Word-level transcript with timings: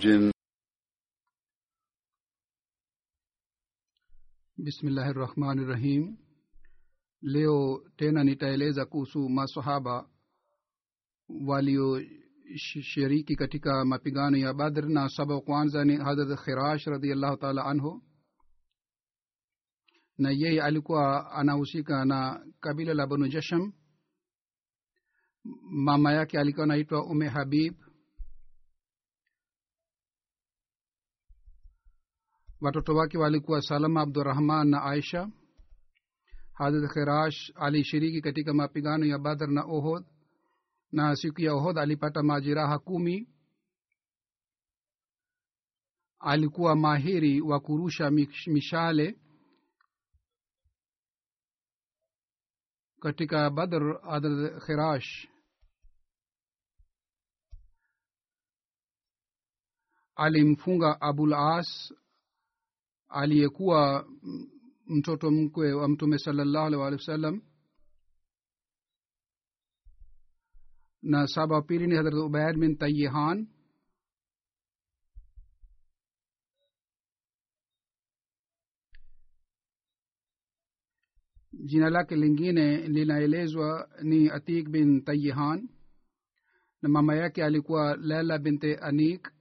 jin 0.00 0.30
bismillahi 4.58 5.12
rahmani 5.14 5.64
rahim 5.66 6.16
leo 7.22 7.82
tena 7.96 8.24
nitaeleza 8.24 8.84
kuhusu 8.86 9.28
masahaba 9.28 10.08
walioshiriki 11.46 13.36
katika 13.36 13.84
mapigano 13.84 14.36
ya 14.36 14.54
badr 14.54 14.88
na 14.88 15.08
saba 15.08 15.40
kwanza 15.40 15.84
ni 15.84 15.96
hadrat 15.96 16.38
khirash 16.44 16.86
radiallahu 16.86 17.36
taala 17.36 17.64
anhu. 17.64 18.02
Na 20.18 20.30
yeye 20.30 20.62
alikuwa 20.62 21.32
anahusika 21.32 22.04
na 22.04 22.46
kabila 22.60 22.94
la 22.94 23.06
banu 23.06 23.28
jasham. 23.28 23.72
Mama 25.70 26.12
yake 26.12 26.38
alikuwa 26.38 26.64
anaitwa 26.64 27.06
ume 27.06 27.28
habib. 27.28 27.74
Watoto 32.60 32.94
wake 32.94 33.18
walikuwa 33.18 33.62
salama 33.62 34.00
abdurahman 34.00 34.68
na 34.68 34.82
aisha 34.82 35.28
hadrat 36.52 36.92
khirash 36.92 37.52
alishiriki 37.54 38.20
katika 38.20 38.54
mapigano 38.54 39.06
ya 39.06 39.18
badr 39.18 39.46
na 39.48 39.64
ohod 39.64 40.04
na 40.92 41.16
siku 41.16 41.40
ya 41.40 41.54
ohod 41.54 41.78
alipata 41.78 42.22
majeraha 42.22 42.78
kumi. 42.78 43.28
Alikuwa 46.18 46.76
mahiri 46.76 47.40
wa 47.40 47.60
kurusha 47.60 48.10
mishale 48.46 49.18
katika 53.00 53.50
badr 53.50 54.00
hadrat 54.02 54.62
khirash. 54.66 55.28
Alimfunga 60.16 61.00
abul 61.00 61.34
as 61.34 61.92
aliyekuwa 63.10 64.06
mtoto 64.86 65.30
mkwe 65.30 65.72
wa 65.72 65.88
mtume 65.88 66.18
salallahu 66.18 66.66
alih 66.66 66.80
walih 66.80 66.98
wasallam. 66.98 67.42
Na 71.02 71.26
saba 71.26 71.54
wa 71.54 71.62
pili 71.62 71.86
ni 71.86 71.96
hadrat 71.96 72.14
ubaid 72.14 72.56
bin 72.58 72.76
tayihan 72.76 73.46
jina 81.52 81.90
lake 81.90 82.16
lingine 82.16 82.76
linaelezwa 82.88 83.88
ni 84.02 84.30
atik 84.30 84.68
bin 84.68 85.04
tayihan 85.04 85.68
na 86.82 86.88
mama 86.88 87.14
yake 87.14 87.44
alikuwa 87.44 87.96
lela 87.96 88.38
binte 88.38 88.76
anik 88.76 89.32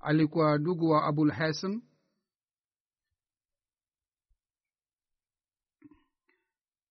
alikuwa 0.00 0.58
ndugu 0.58 0.88
wa 0.90 1.04
abul 1.04 1.30
hasan. 1.30 1.82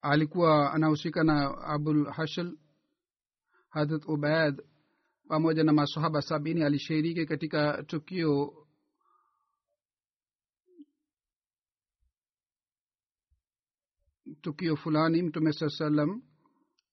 Alikuwa 0.02 0.74
anahusika 0.74 1.24
na 1.24 1.58
abul 1.64 2.06
hashal. 2.12 2.58
Hadrat 3.70 4.06
ubaid 4.08 4.62
pamoja 5.28 5.64
na 5.64 5.74
masahaba 5.74 6.22
sabini 6.22 6.64
alishiriki 6.64 7.26
katika 7.26 7.84
tukio 7.84 8.68
tukio 14.42 14.76
fulani. 14.76 15.22
Mtume 15.22 15.54
saa 15.54 15.70
salam 15.70 16.22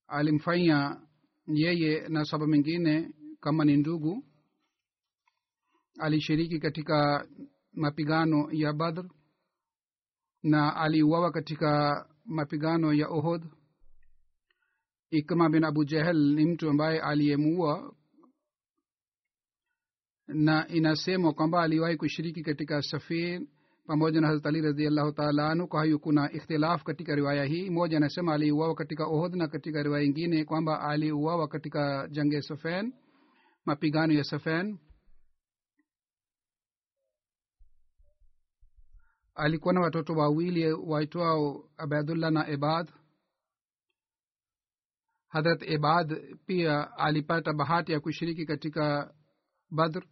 alimfanya 0.07 1.01
yeye 1.47 2.09
na 2.09 2.25
saba 2.25 2.47
mengine 2.47 3.11
kama 3.41 3.65
ni 3.65 3.77
ndugu 3.77 4.25
alishiriki 5.99 6.59
katika 6.59 7.27
mapigano 7.73 8.49
ya 8.53 8.73
badr 8.73 9.05
na 10.43 10.77
aliuawa 10.77 11.31
katika 11.33 12.05
mapigano 12.25 12.93
ya 12.93 13.09
ohod 13.09 13.43
ikma 15.11 15.49
bin 15.49 15.65
abu 15.65 15.85
jahel 15.85 16.35
ni 16.35 16.45
mtu 16.47 16.71
ambaye 16.71 17.01
aliyemuua 17.01 17.95
na 20.29 20.69
inasemwa 20.69 21.33
kwamba 21.33 21.63
aliwahi 21.63 21.97
kushiriki 21.97 22.43
katika 22.43 22.83
safir 22.83 23.41
pamoja 23.87 24.21
na 24.21 24.27
hazrat 24.27 24.47
ali 24.47 24.61
radiallahu 24.61 25.13
taala 25.13 25.51
anhu. 25.51 25.69
Kwa 25.69 25.85
hiyo 25.85 25.99
kuna 25.99 26.33
ikhtilaf 26.33 26.83
katika 26.83 27.15
riwaya 27.15 27.45
hii. 27.45 27.71
Moja 27.71 27.97
anasema 27.97 28.35
aliuawa 28.35 28.75
katika 28.75 29.07
ohod 29.07 29.35
na 29.35 29.49
katika 29.49 29.83
riwaya 29.83 30.05
ingine 30.05 30.45
kwamba 30.45 30.81
aliuawa 30.81 31.49
katika 31.49 32.09
jange 32.11 32.43
safen 32.43 32.93
mapigano 33.65 34.13
ya 34.13 34.25
safen 34.25 34.79
alikuwa 39.35 39.75
na 39.75 39.81
watoto 39.81 40.13
wawili 40.13 40.73
waitwao 40.73 41.71
abadullah 41.77 42.31
na 42.33 42.51
ibad 42.51 42.91
hadrat 45.29 45.63
ibad 45.63 46.37
pia 46.47 46.97
alipata 46.97 47.53
bahati 47.53 47.93
ya 47.93 48.01
kushiriki 48.01 48.47
katika 48.47 49.15
badr. 49.71 50.07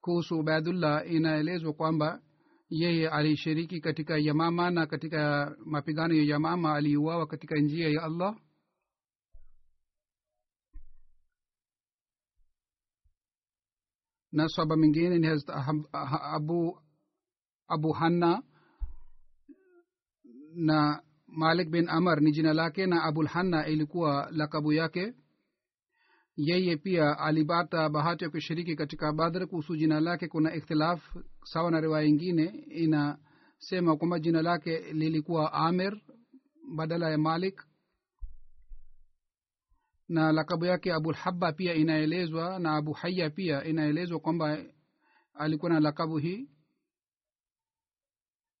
Kuhusu 0.00 0.38
ubaidullah 0.38 1.10
inaelezwa 1.12 1.72
kwamba 1.72 2.22
yeye 2.70 3.08
alishiriki 3.08 3.80
katika 3.80 4.18
yamama 4.18 4.70
na 4.70 4.86
katika 4.86 5.52
mapigano 5.64 6.14
ya 6.14 6.22
yamama 6.22 6.74
aliuawa 6.74 7.26
katika 7.26 7.56
njia 7.56 7.88
ya 7.88 8.02
allah. 8.02 8.36
Na 14.32 14.48
saba 14.48 14.76
mingine 14.76 15.18
ni 15.18 15.28
abu 16.32 16.78
abu 17.68 17.92
hanna 17.92 18.42
na 20.58 21.02
malik 21.26 21.70
bin 21.70 21.88
amar 21.88 22.20
ni 22.20 22.32
jina 22.32 22.52
lake 22.52 22.86
na 22.86 23.02
abulhanna 23.04 23.66
ilikuwa 23.66 24.28
lakabu 24.32 24.72
yake. 24.72 25.14
Yeye 26.36 26.76
pia 26.76 27.18
alipata 27.18 27.88
bahati 27.88 28.24
ya 28.24 28.30
kushiriki 28.30 28.76
katika 28.76 29.12
badr 29.12 29.46
kuhusu 29.46 29.76
jina 29.76 30.00
lake. 30.00 30.28
Kuna 30.28 30.54
ikhtilaf 30.54 31.16
sawa 31.44 31.70
na 31.70 31.80
riwaya 31.80 32.06
ingine 32.06 32.44
inasema 32.70 33.96
kwamba 33.96 34.18
jina 34.18 34.42
lake 34.42 34.78
lilikuwa 34.92 35.52
amir 35.52 36.00
badala 36.76 37.10
ya 37.10 37.18
malik. 37.18 37.62
Na 40.08 40.32
lakabu 40.32 40.64
yake 40.64 40.92
abulhaba 40.92 41.52
pia 41.52 41.74
inaelezwa 41.74 42.58
na 42.58 42.76
abu 42.76 42.92
haya 42.92 43.30
pia 43.30 43.64
inaelezwa 43.64 44.20
kwamba 44.20 44.58
alikuwa 45.34 45.72
na 45.72 45.80
lakabu 45.80 46.18
hii. 46.18 46.50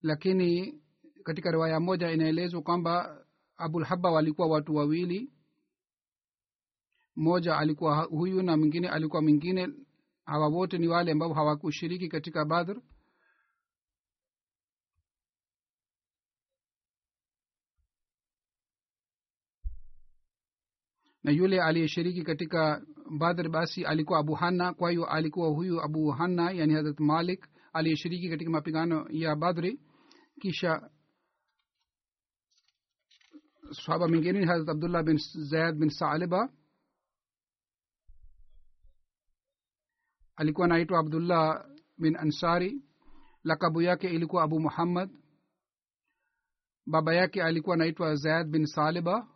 Lakini 0.02 0.80
katika 1.28 1.50
riwaya 1.50 1.80
moja 1.80 2.10
inaelezwa 2.10 2.62
kwamba 2.62 3.24
abulhaba 3.56 4.10
walikuwa 4.10 4.48
watu 4.48 4.74
wawili. 4.74 5.30
Mmoja 7.16 7.56
alikuwa 7.58 8.02
huyu 8.02 8.42
na 8.42 8.56
mwingine 8.56 8.88
alikuwa 8.88 9.22
mwingine. 9.22 9.68
Hawa 10.24 10.48
wote 10.48 10.78
ni 10.78 10.88
wale 10.88 11.12
ambao 11.12 11.32
hawakushiriki 11.32 12.08
katika 12.08 12.44
badr. 12.44 12.76
Na 21.24 21.32
yule 21.32 21.62
aliyeshiriki 21.62 22.22
katika 22.22 22.82
badr 23.18 23.48
basi 23.48 23.84
alikuwa 23.84 24.18
abu 24.18 24.34
hanna 24.34 24.74
kwa 24.74 24.90
hiyo 24.90 25.06
alikuwa 25.06 25.48
huyu 25.48 25.80
abu 25.82 26.10
hanna 26.10 26.50
yani 26.50 26.74
hazrat 26.74 27.00
malik 27.00 27.48
aliyeshiriki 27.72 28.28
katika 28.28 28.50
mapigano 28.50 29.06
ya 29.10 29.36
badri. 29.36 29.80
Kisha 30.40 30.90
sahaba 33.72 34.08
mwingine 34.08 34.44
harat 34.46 34.68
abdullah 34.68 35.02
bin 35.02 35.18
zaid 35.50 35.74
bin 35.78 35.90
saliba 35.90 36.52
alikuwa 40.36 40.64
anaitwa 40.66 40.98
abdullah 40.98 41.66
bin 41.98 42.16
ansari 42.16 42.82
lakabu 43.44 43.82
yake 43.82 44.08
ilikuwa 44.10 44.42
abu 44.42 44.60
muhammad 44.60 45.10
baba 46.86 47.14
yake 47.14 47.42
alikuwa 47.42 47.74
anaitwa 47.74 48.14
zaid 48.16 48.46
bin 48.48 48.66
saliba 48.66 49.28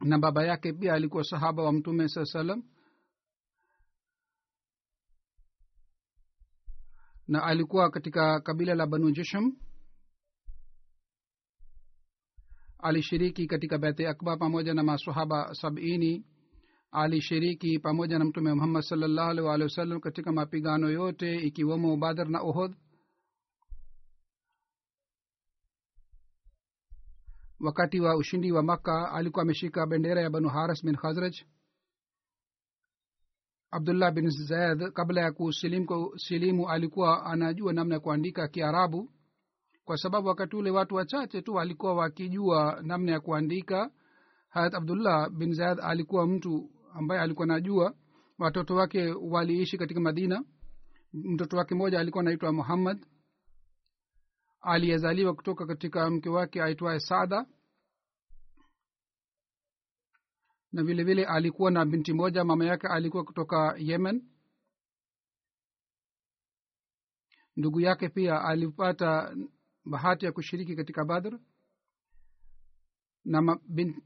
na 0.00 0.18
baba 0.18 0.44
yake 0.44 0.72
pia 0.72 0.94
alikuwa 0.94 1.24
sahaba 1.24 1.62
wa 1.62 1.72
mtume 1.72 2.08
saa 2.08 2.24
salam 2.24 2.62
na 7.28 7.42
alikuwa 7.44 7.90
katika 7.90 8.40
kabila 8.40 8.74
la 8.74 8.86
banu 8.86 9.10
jisham 9.10 9.56
alishiriki 12.78 13.46
katika 13.46 13.78
bete 13.78 14.08
akba 14.08 14.36
pamoja 14.36 14.74
na 14.74 14.82
masahaba 14.82 15.54
sabini. 15.54 16.24
Alishiriki 16.90 17.78
pamoja 17.78 18.18
na 18.18 18.24
mtume 18.24 18.54
muhammad 18.54 18.82
salllahu 18.82 19.30
alih 19.30 19.44
walihi 19.44 19.64
wasallam 19.64 20.00
katika 20.00 20.32
mapigano 20.32 20.90
yote 20.90 21.36
ikiwemo 21.36 21.96
badr 21.96 22.28
na 22.28 22.40
ohod 22.40 22.74
wakati 27.60 28.00
wa 28.00 28.16
ushindi 28.16 28.52
wa 28.52 28.62
makka 28.62 29.12
alikuwa 29.12 29.42
ameshika 29.42 29.86
bendera 29.86 30.22
ya 30.22 30.30
banu 30.30 30.48
haras 30.48 30.84
bin 30.84 30.96
khazraj. 30.96 31.34
Abdullah 33.70 34.12
bin 34.14 34.30
zaid 34.30 34.92
kabla 34.92 35.20
ya 35.20 35.32
kusilimu, 35.32 36.18
silimu 36.18 36.68
alikuwa 36.70 37.26
anajua 37.26 37.72
namna 37.72 37.94
ya 37.94 38.00
kuandika 38.00 38.48
kiarabu 38.48 39.10
kwa 39.86 39.96
sababu 39.96 40.28
wakati 40.28 40.56
ule 40.56 40.70
watu 40.70 40.94
wachache 40.94 41.42
tu 41.42 41.54
walikuwa 41.54 41.94
wakijua 41.94 42.80
namna 42.82 43.12
ya 43.12 43.20
kuandika. 43.20 43.90
Hayat 44.48 44.74
abdullah 44.74 45.30
bin 45.30 45.54
zayad 45.54 45.80
alikuwa 45.82 46.26
mtu 46.26 46.70
ambaye 46.94 47.20
alikuwa 47.20 47.46
najua 47.46 47.94
watoto 48.38 48.74
wake 48.74 49.12
waliishi 49.12 49.78
katika 49.78 50.00
madina. 50.00 50.44
Mtoto 51.12 51.56
wake 51.56 51.74
mmoja 51.74 52.00
alikuwa 52.00 52.22
anaitwa 52.22 52.52
muhammad. 52.52 53.06
Aliyezaliwa 54.60 55.34
kutoka 55.34 55.66
katika 55.66 56.10
mke 56.10 56.28
wake 56.28 56.62
aitwaye 56.62 57.00
sada 57.00 57.46
na 60.72 60.82
vile 60.82 61.04
vile 61.04 61.24
alikuwa 61.24 61.70
na 61.70 61.84
binti 61.84 62.12
moja 62.12 62.44
mama 62.44 62.64
yake 62.64 62.86
alikuwa 62.86 63.24
kutoka 63.24 63.74
yemen. 63.78 64.22
Ndugu 67.56 67.80
yake 67.80 68.08
pia 68.08 68.40
alipata 68.44 69.36
bahati 69.86 70.24
ya 70.26 70.32
kushiriki 70.32 70.76
katika 70.76 71.04
badr. 71.04 71.38
Na, 73.24 73.42
mabin, 73.42 74.02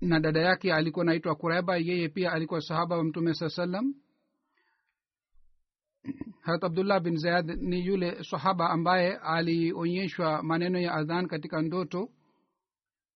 na 0.00 0.20
dada 0.20 0.40
yake 0.40 0.72
alikuwa 0.74 1.04
naitwa 1.04 1.34
kureba 1.34 1.76
yeye 1.76 2.08
pia 2.08 2.32
alikuwa 2.32 2.60
sahaba 2.60 2.96
wa 2.96 3.04
mtume 3.04 3.34
saa 3.34 3.48
salam 3.48 3.94
harat 6.40 6.64
abdullah 6.64 7.00
bin 7.00 7.16
zayad 7.16 7.50
ni 7.60 7.86
yule 7.86 8.24
sahaba 8.24 8.70
ambaye 8.70 9.16
alionyeshwa 9.16 10.42
maneno 10.42 10.78
ya 10.78 10.94
adhan 10.94 11.26
katika 11.28 11.62
ndoto 11.62 12.08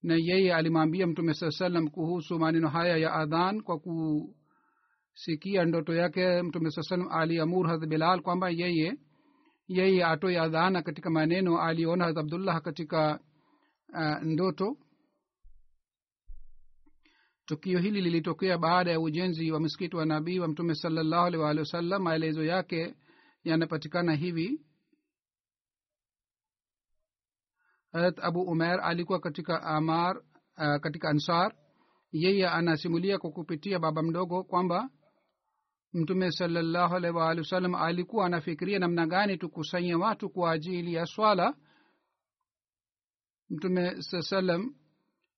na 0.02 0.14
yeye 0.14 0.54
alimwambia 0.54 1.06
mtume 1.06 1.34
saa 1.34 1.50
salam 1.50 1.88
kuhusu 1.88 2.38
maneno 2.38 2.68
haya 2.68 2.96
ya 2.96 3.12
adhan 3.12 3.62
kwa 3.62 3.78
kusikia 3.78 5.64
ndoto 5.64 5.94
yake. 5.94 6.42
Mtume 6.42 6.70
saa 6.70 6.82
salam 6.82 7.08
aliamur 7.10 7.66
harat 7.66 7.88
bilal 7.88 8.22
kwamba 8.22 8.50
yeye 8.50 8.94
yeye 9.68 10.04
atoe 10.04 10.38
adhana 10.40 10.82
katika 10.82 11.10
maneno 11.10 11.60
aliona 11.60 12.06
abdullah 12.06 12.62
katika 12.62 13.20
uh, 13.94 14.22
ndoto. 14.22 14.76
Tukio 17.46 17.78
hili 17.78 18.00
lilitokea 18.00 18.58
baada 18.58 18.90
ya 18.90 19.00
ujenzi 19.00 19.52
wa 19.52 19.60
msikiti 19.60 19.96
wa 19.96 20.06
nabii 20.06 20.38
wa 20.38 20.48
mtume 20.48 20.74
salallahu 20.74 21.26
alih 21.26 21.40
waalihi 21.40 21.60
wasallam 21.60 22.02
maelezo 22.02 22.44
yake 22.44 22.94
yanapatikana 23.44 24.14
hivi. 24.14 24.60
Harat 27.92 28.18
abu 28.22 28.42
umer 28.42 28.80
alikuwa 28.80 29.20
katika 29.20 29.62
amar 29.62 30.16
uh, 30.18 30.76
katika 30.80 31.08
ansar. 31.08 31.54
Yeye 32.12 32.48
anasimulia 32.48 33.18
kwa 33.18 33.30
kupitia 33.30 33.78
baba 33.78 34.02
mdogo 34.02 34.44
kwamba 34.44 34.90
mtume 35.92 36.30
salallahu 36.32 36.94
alaihi 36.96 37.16
waalihi 37.16 37.40
wasallam 37.40 37.74
alikuwa 37.74 38.26
anafikiria 38.26 38.78
namna 38.78 39.06
gani 39.06 39.36
tukusanye 39.38 39.94
watu 39.94 40.30
kwa 40.30 40.52
ajili 40.52 40.94
ya 40.94 41.06
swala. 41.06 41.54
Mtume 43.50 44.02
saa 44.02 44.22
salam 44.22 44.74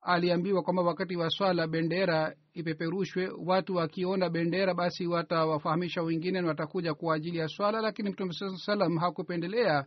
aliambiwa 0.00 0.62
kwamba 0.62 0.82
wakati 0.82 1.16
wa 1.16 1.30
swala 1.30 1.66
bendera 1.66 2.36
ipeperushwe 2.54 3.28
watu 3.46 3.74
wakiona 3.74 4.30
bendera 4.30 4.74
basi 4.74 5.06
watawafahamisha 5.06 6.02
wengine 6.02 6.40
na 6.40 6.48
watakuja 6.48 6.94
kwa 6.94 7.14
ajili 7.14 7.38
ya 7.38 7.48
swala 7.48 7.80
lakini 7.80 8.10
mtume 8.10 8.32
saa 8.32 8.56
salam 8.56 8.96
hakupendelea 8.98 9.86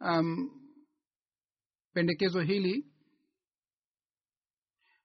um, 0.00 0.50
pendekezo 1.92 2.40
hili 2.40 2.86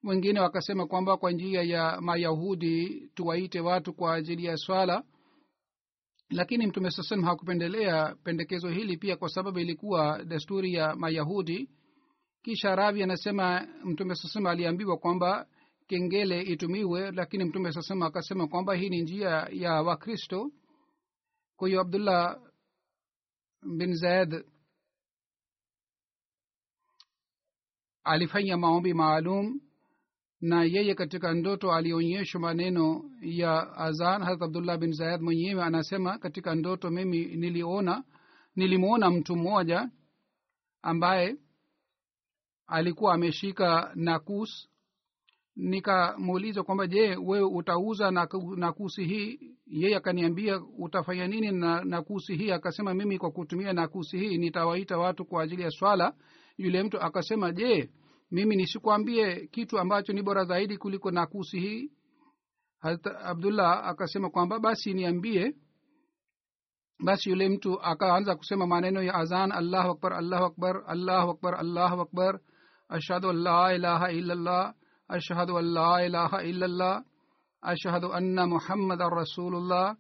wengine 0.03 0.39
wakasema 0.39 0.87
kwamba 0.87 1.17
kwa 1.17 1.31
njia 1.31 1.63
ya 1.63 2.01
mayahudi 2.01 3.07
tuwaite 3.15 3.59
watu 3.59 3.93
kwa 3.93 4.13
ajili 4.15 4.45
ya 4.45 4.57
swala 4.57 5.03
lakini 6.31 6.67
mtume 6.67 6.91
saa 6.91 7.21
hakupendelea 7.21 8.15
pendekezo 8.23 8.69
hili 8.69 8.97
pia 8.97 9.17
kwa 9.17 9.29
sababu 9.29 9.59
ilikuwa 9.59 10.23
desturi 10.23 10.73
ya 10.73 10.95
mayahudi. 10.95 11.69
Kisha 12.43 12.75
ravi 12.75 13.03
anasema 13.03 13.67
mtume 13.83 14.15
sasema 14.15 14.51
aliambiwa 14.51 14.97
kwamba 14.97 15.47
kengele 15.87 16.41
itumiwe 16.41 17.11
lakini 17.11 17.43
mtume 17.43 17.71
sasema 17.71 18.05
akasema 18.05 18.47
kwamba 18.47 18.75
hii 18.75 18.89
ni 18.89 19.01
njia 19.01 19.47
ya 19.51 19.71
wakristo. 19.81 20.51
Kwa 21.55 21.67
hiyo 21.67 21.81
abdullah 21.81 22.39
bin 23.77 23.93
zaid 23.95 24.43
alifanya 28.03 28.57
maombi 28.57 28.93
maalum 28.93 29.61
na 30.41 30.63
yeye 30.63 30.95
katika 30.95 31.33
ndoto 31.33 31.71
alionyeshwa 31.73 32.41
maneno 32.41 33.11
ya 33.21 33.73
azan 33.77 34.23
harat 34.23 34.41
abdullah 34.41 34.77
bin 34.77 34.91
zayad 34.93 35.21
mwenyewe 35.21 35.63
anasema 35.63 36.17
katika 36.17 36.55
ndoto 36.55 36.89
mimi 36.89 37.25
niliona 37.25 38.03
nilimwona 38.55 39.09
mtu 39.11 39.35
mmoja 39.35 39.89
ambaye 40.81 41.35
alikuwa 42.67 43.13
ameshika 43.13 43.91
nakus. 43.95 44.67
Nikamuuliza 45.55 46.63
kwamba 46.63 46.87
je 46.87 47.15
wewe 47.15 47.43
utauza 47.53 48.11
nakusi 48.57 49.03
hii? 49.05 49.39
Yeye 49.67 49.95
akaniambia 49.95 50.61
utafanya 50.77 51.27
nini 51.27 51.51
na 51.51 51.83
nakusi 51.83 52.35
hii? 52.35 52.51
Akasema 52.51 52.93
mimi 52.93 53.17
kwa 53.17 53.31
kutumia 53.31 53.73
nakusi 53.73 54.17
hii 54.19 54.37
nitawaita 54.37 54.97
watu 54.97 55.25
kwa 55.25 55.43
ajili 55.43 55.61
ya 55.61 55.69
swala. 55.71 56.13
Yule 56.57 56.83
mtu 56.83 57.01
akasema 57.01 57.51
je 57.51 57.89
mimi 58.31 58.55
nisikwambie 58.55 59.47
kitu 59.47 59.79
ambacho 59.79 60.13
ni 60.13 60.21
bora 60.21 60.43
zaidi 60.45 60.77
kuliko 60.77 61.11
nakusi 61.11 61.59
hii. 61.59 61.91
Hata 62.79 63.19
abdullah 63.19 63.87
akasema 63.87 64.29
kwamba 64.29 64.59
basi 64.59 64.93
niambie. 64.93 65.55
Basi 67.03 67.29
yule 67.29 67.49
mtu 67.49 67.81
akaanza 67.81 68.35
kusema 68.35 68.67
maneno 68.67 69.01
ya 69.03 69.13
azan 69.15 69.51
allahu 69.51 69.89
akbar 69.91 70.13
allahu 70.13 70.45
akbar 70.45 70.83
allahu 70.87 71.29
akbar 71.31 71.55
allahu 71.55 72.01
akbar. 72.01 72.39
Ashhadu 72.89 73.29
an 73.29 73.35
la 73.37 73.73
ilaha 73.75 74.11
illallah 74.11 74.73
ashhadu 75.07 75.57
an 75.57 75.65
la 75.73 76.05
ilaha 76.05 76.43
illallah 76.43 77.03
ashhadu 77.61 78.13
anna 78.13 78.47
muhammadan 78.47 79.09
rasulullah 79.09 79.95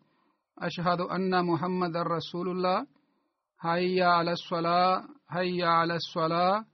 ashhadu 0.57 1.09
anna 1.09 1.43
muhammadan 1.43 2.07
rasulullah. 2.07 2.85
Haya 3.57 4.17
ala 4.17 4.33
lsala 4.33 5.07
haya 5.27 5.79
ala 5.81 5.95
lsala 5.97 6.65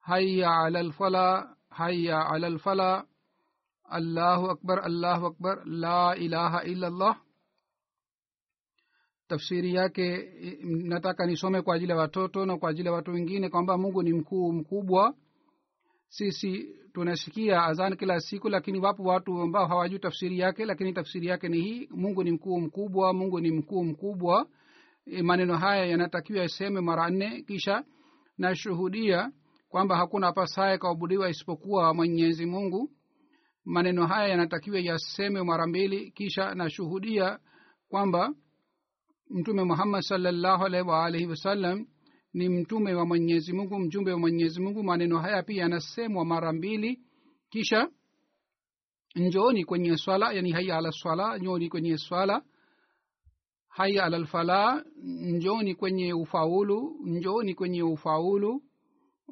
hayya 0.00 0.50
ala 0.58 0.82
lfala 0.82 1.56
haya 1.70 2.26
ala 2.30 2.48
lfala 2.50 3.04
allahu 3.90 4.50
akbar 4.50 4.80
allahu 4.84 5.26
akbar 5.26 5.62
la 5.66 6.16
ilaha 6.16 6.64
illallah. 6.64 7.20
Tafsiri 9.28 9.74
yake 9.74 10.28
nataka 10.64 11.26
nisome 11.26 11.62
kwa 11.62 11.74
ajili 11.74 11.90
ya 11.92 11.96
watoto 11.98 12.46
na 12.46 12.56
kwa 12.56 12.70
ajili 12.70 12.88
ya 12.88 12.92
watu 12.94 13.10
wengine 13.10 13.48
kwamba 13.48 13.78
mungu 13.78 14.02
ni 14.02 14.12
mkuu 14.12 14.52
mkubwa. 14.52 15.14
Sisi 16.08 16.68
tunasikia 16.92 17.64
azan 17.64 17.96
kila 17.96 18.20
siku 18.20 18.48
lakini 18.48 18.78
wapo 18.78 19.02
watu 19.02 19.40
ambao 19.40 19.66
hawajui 19.66 19.98
tafsiri 19.98 20.38
yake 20.38 20.64
lakini 20.64 20.92
tafsiri 20.92 21.26
yake 21.26 21.48
ni 21.48 21.60
hii 21.60 21.88
mungu 21.90 22.24
ni 22.24 22.30
mkuu 22.30 22.60
mkubwa 22.60 23.12
mungu 23.12 23.40
ni 23.40 23.50
mkuu 23.50 23.84
mkubwa. 23.84 24.46
E, 25.06 25.22
maneno 25.22 25.56
haya 25.56 25.84
yanatakiwa 25.86 26.40
yaseme 26.40 26.80
mara 26.80 27.10
nne 27.10 27.42
kisha 27.42 27.84
nashuhudia 28.38 29.32
kwamba 29.70 29.96
hakuna 29.96 30.28
apasaye 30.28 30.78
kaabudiwa 30.78 31.30
isipokuwa 31.30 31.94
mwenyezi 31.94 32.46
mungu. 32.46 32.90
Maneno 33.64 34.06
haya 34.06 34.28
yanatakiwa 34.28 34.80
yaseme 34.80 35.42
mara 35.42 35.66
mbili 35.66 36.10
kisha 36.10 36.54
nashuhudia 36.54 37.38
kwamba 37.88 38.34
mtume 39.30 39.64
muhammad 39.64 40.02
salllahu 40.02 40.64
alaihi 40.64 40.88
waalihi 40.88 41.26
wasallam 41.26 41.86
ni 42.34 42.48
mtume 42.48 42.94
wa 42.94 43.06
mwenyezi 43.06 43.52
mungu 43.52 43.78
mjumbe 43.78 44.12
wa 44.12 44.18
mwenyezi 44.18 44.60
mungu. 44.60 44.82
Maneno 44.82 45.18
haya 45.18 45.42
pia 45.42 45.62
yanasemwa 45.62 46.24
mara 46.24 46.52
mbili 46.52 47.00
kisha 47.50 47.88
njooni 49.16 49.64
kwenye 49.64 49.96
swala 49.96 50.32
yani 50.32 50.52
haya 50.52 50.76
ala 50.76 50.92
swala 50.92 51.38
njooni 51.38 51.68
kwenye 51.68 51.98
swala 51.98 52.42
haya 53.68 54.04
alalfala 54.04 54.84
njooni 55.04 55.74
kwenye 55.74 56.12
ufaulu 56.14 56.96
njooni 57.04 57.54
kwenye 57.54 57.82
ufaulu 57.82 58.62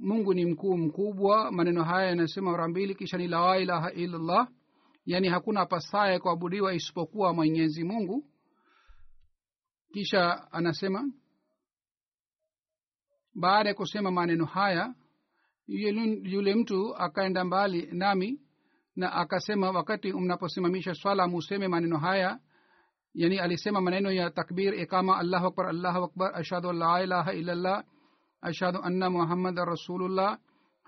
mungu 0.01 0.35
ni 0.35 0.45
mkuu 0.45 0.77
mkubwa 0.77 1.53
maneno 1.53 1.85
haya 1.85 2.09
yanasema 2.09 2.51
mara 2.51 2.69
mbili 2.69 2.95
kisha 2.95 3.19
ni 3.19 3.29
la 3.29 3.59
ilaha 3.59 3.93
illallah. 3.93 4.49
Yani 5.07 5.29
hakuna 5.29 5.67
pasaye 5.67 6.19
kuabudiwa 6.19 6.75
isipokuwa 6.75 7.35
mwenyezi 7.35 7.85
mungu. 7.85 8.25
Kisha 9.93 10.53
anasema 10.53 11.13
baada 13.35 13.69
ya 13.69 13.75
kusema 13.75 14.11
maneno 14.11 14.45
haya 14.45 14.95
yule 15.67 16.55
mtu 16.55 16.97
akaenda 16.97 17.45
mbali 17.45 17.89
nami 17.93 18.41
na 18.97 19.13
akasema 19.13 19.71
wakati 19.71 20.13
mnaposimamisha 20.13 20.95
swala 20.95 21.29
museme 21.29 21.69
maneno 21.69 21.99
haya 21.99 22.41
yani 23.15 23.39
alisema 23.39 23.81
maneno 23.81 24.13
ya 24.13 24.31
takbir 24.31 24.75
ikama 24.75 25.19
allahu 25.19 25.47
akbar 25.47 25.67
allahu 25.67 26.05
akbar 26.05 26.37
ashhadu 26.37 26.71
an 26.71 26.77
la 26.79 27.03
ilaha 27.03 27.33
illallah 27.35 27.85
ashhadu 28.43 28.79
anna 28.83 29.11
muhammadan 29.11 29.67
rasulullah 29.67 30.39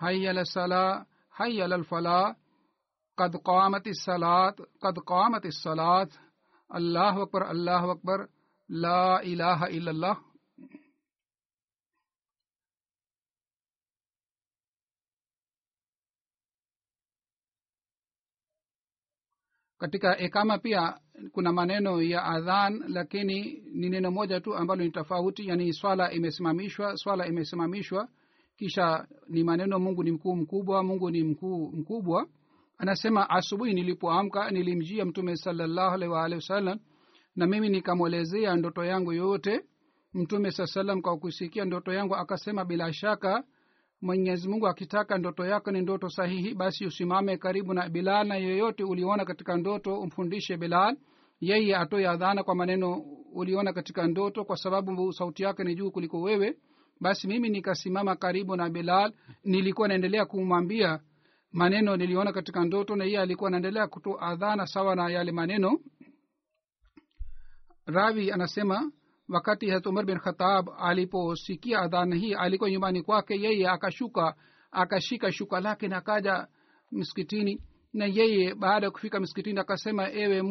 hayya 0.03 0.29
ala 0.31 0.45
sala 0.45 1.05
hayya 1.39 1.65
ala 1.65 1.77
lfala 1.83 2.35
qad 3.19 3.33
qamat 3.49 3.85
salat 4.05 4.55
qad 4.83 4.95
qamat 5.11 5.43
salat 5.63 6.09
allahu 6.77 7.17
akbar 7.25 7.43
allahu 7.53 7.87
akbar 7.95 8.19
la 8.69 9.19
ilaha 9.31 9.67
illallah 9.77 10.15
katika 19.77 20.17
ekama 20.17 20.57
pia 20.57 20.99
kuna 21.31 21.51
maneno 21.51 22.01
ya 22.01 22.23
adhan 22.23 22.83
lakini 22.87 23.63
ni 23.73 23.89
neno 23.89 24.11
moja 24.11 24.39
tu 24.41 24.55
ambalo 24.55 24.83
ni 24.83 24.91
tofauti 24.91 25.47
yani 25.47 25.73
swala 25.73 26.11
imesimamishwa 26.11 26.97
swala 26.97 27.27
imesimamishwa 27.27 28.07
kisha 28.57 29.07
ni 29.29 29.43
maneno 29.43 29.79
mungu 29.79 30.03
ni 30.03 30.11
mkuu 30.11 30.35
mkubwa 30.35 30.83
mungu 30.83 31.09
ni 31.11 31.23
mkuu 31.23 31.71
mkubwa. 31.71 32.27
Anasema 32.77 33.29
asubuhi 33.29 33.73
nilipoamka 33.73 34.51
nilimjia 34.51 35.05
mtume 35.05 35.35
salallahu 35.35 35.93
alaihi 35.95 36.35
wasallam 36.35 36.79
na 37.35 37.47
mimi 37.47 37.69
nikamwelezea 37.69 38.55
ndoto 38.55 38.83
yangu 38.85 39.13
yote. 39.13 39.61
Mtume 40.13 40.51
saa 40.51 40.65
salam 40.65 41.01
kwa 41.01 41.17
kusikia 41.17 41.65
ndoto 41.65 41.93
yangu 41.93 42.15
akasema 42.15 42.65
bila 42.65 42.93
shaka 42.93 43.43
mwenyezi 44.01 44.49
mungu 44.49 44.67
akitaka 44.67 45.17
ndoto 45.17 45.45
yako 45.45 45.71
ni 45.71 45.81
ndoto 45.81 46.09
sahihi 46.09 46.53
basi 46.53 46.85
usimame 46.85 47.37
karibu 47.37 47.73
na 47.73 47.89
bilal 47.89 48.27
na 48.27 48.35
yoyote 48.35 48.83
uliona 48.83 49.25
katika 49.25 49.57
ndoto 49.57 49.99
umfundishe 49.99 50.57
bilal 50.57 50.97
yeye 51.41 51.75
atoe 51.75 52.07
adhana 52.07 52.43
kwa 52.43 52.55
maneno 52.55 52.93
uliona 53.33 53.73
katika 53.73 54.07
ndoto 54.07 54.45
kwa 54.45 54.57
sababu 54.57 55.13
sauti 55.13 55.43
yake 55.43 55.63
ni 55.63 55.75
juu 55.75 55.91
kuliko 55.91 56.21
wewe. 56.21 56.57
Basi 56.99 57.27
mimi 57.27 57.49
nikasimama 57.49 58.15
karibu 58.15 58.55
na 58.55 58.69
bilal 58.69 59.13
nilikuwa 59.43 59.87
naendelea 59.87 60.25
kumwambia 60.25 60.99
maneno 61.51 61.97
niliona 61.97 62.33
katika 62.33 62.63
ndoto 62.65 62.95
na 62.95 63.03
yeye 63.05 63.19
alikuwa 63.19 63.47
anaendelea 63.47 63.87
kutoa 63.87 64.21
adhana 64.21 64.67
sawa 64.67 64.95
na 64.95 65.09
yale 65.09 65.31
maneno. 65.31 65.79
Ravi 67.85 68.31
anasema 68.31 68.91
wakati 69.29 69.69
hat 69.69 69.85
umar 69.85 70.05
bin 70.05 70.19
khatab 70.19 70.69
aliposikia 70.79 71.79
adhana 71.79 72.15
hii 72.15 72.33
alikuwa 72.33 72.69
nyumbani 72.71 73.01
kwake 73.03 73.41
yeye 73.41 73.69
akashuka 73.69 74.35
akashika 74.71 75.31
shuka 75.31 75.59
lake 75.59 75.87
na 75.87 75.97
akaja 75.97 76.47
msikitini 76.91 77.61
na 77.93 78.05
yeye 78.05 78.55
baada 78.55 78.85
ya 78.85 78.91
kufika 78.91 79.19
msikitini 79.19 79.59
akasema 79.59 80.11
ewe 80.11 80.41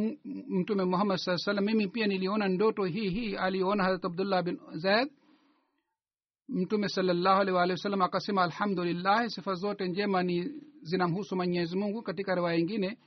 mtume 0.48 0.84
muhammad 0.84 1.18
saa 1.18 1.36
salam 1.36 1.64
mimi 1.64 1.88
pia 1.88 2.06
niliona 2.06 2.48
ndoto 2.48 2.84
hii 2.84 3.08
hii 3.10 3.36
aliona 3.36 3.84
harat 3.84 4.04
abdullah 4.04 4.42
bin 4.42 4.58
zaid 4.74 5.08
mtume 6.48 6.88
salallahu 6.88 7.40
alih 7.40 7.54
walihi 7.54 7.72
wasallam 7.72 8.02
akasema 8.02 8.42
alhamdulillahi 8.42 9.30
sifa 9.30 9.54
zote 9.54 9.88
njema 9.88 10.22
ni 10.22 10.50
zinamhusu 10.82 11.36
mwenyezi 11.36 11.76
mungu. 11.76 12.02
Katika 12.02 12.34
riwaya 12.34 12.58
ingine 12.58 12.98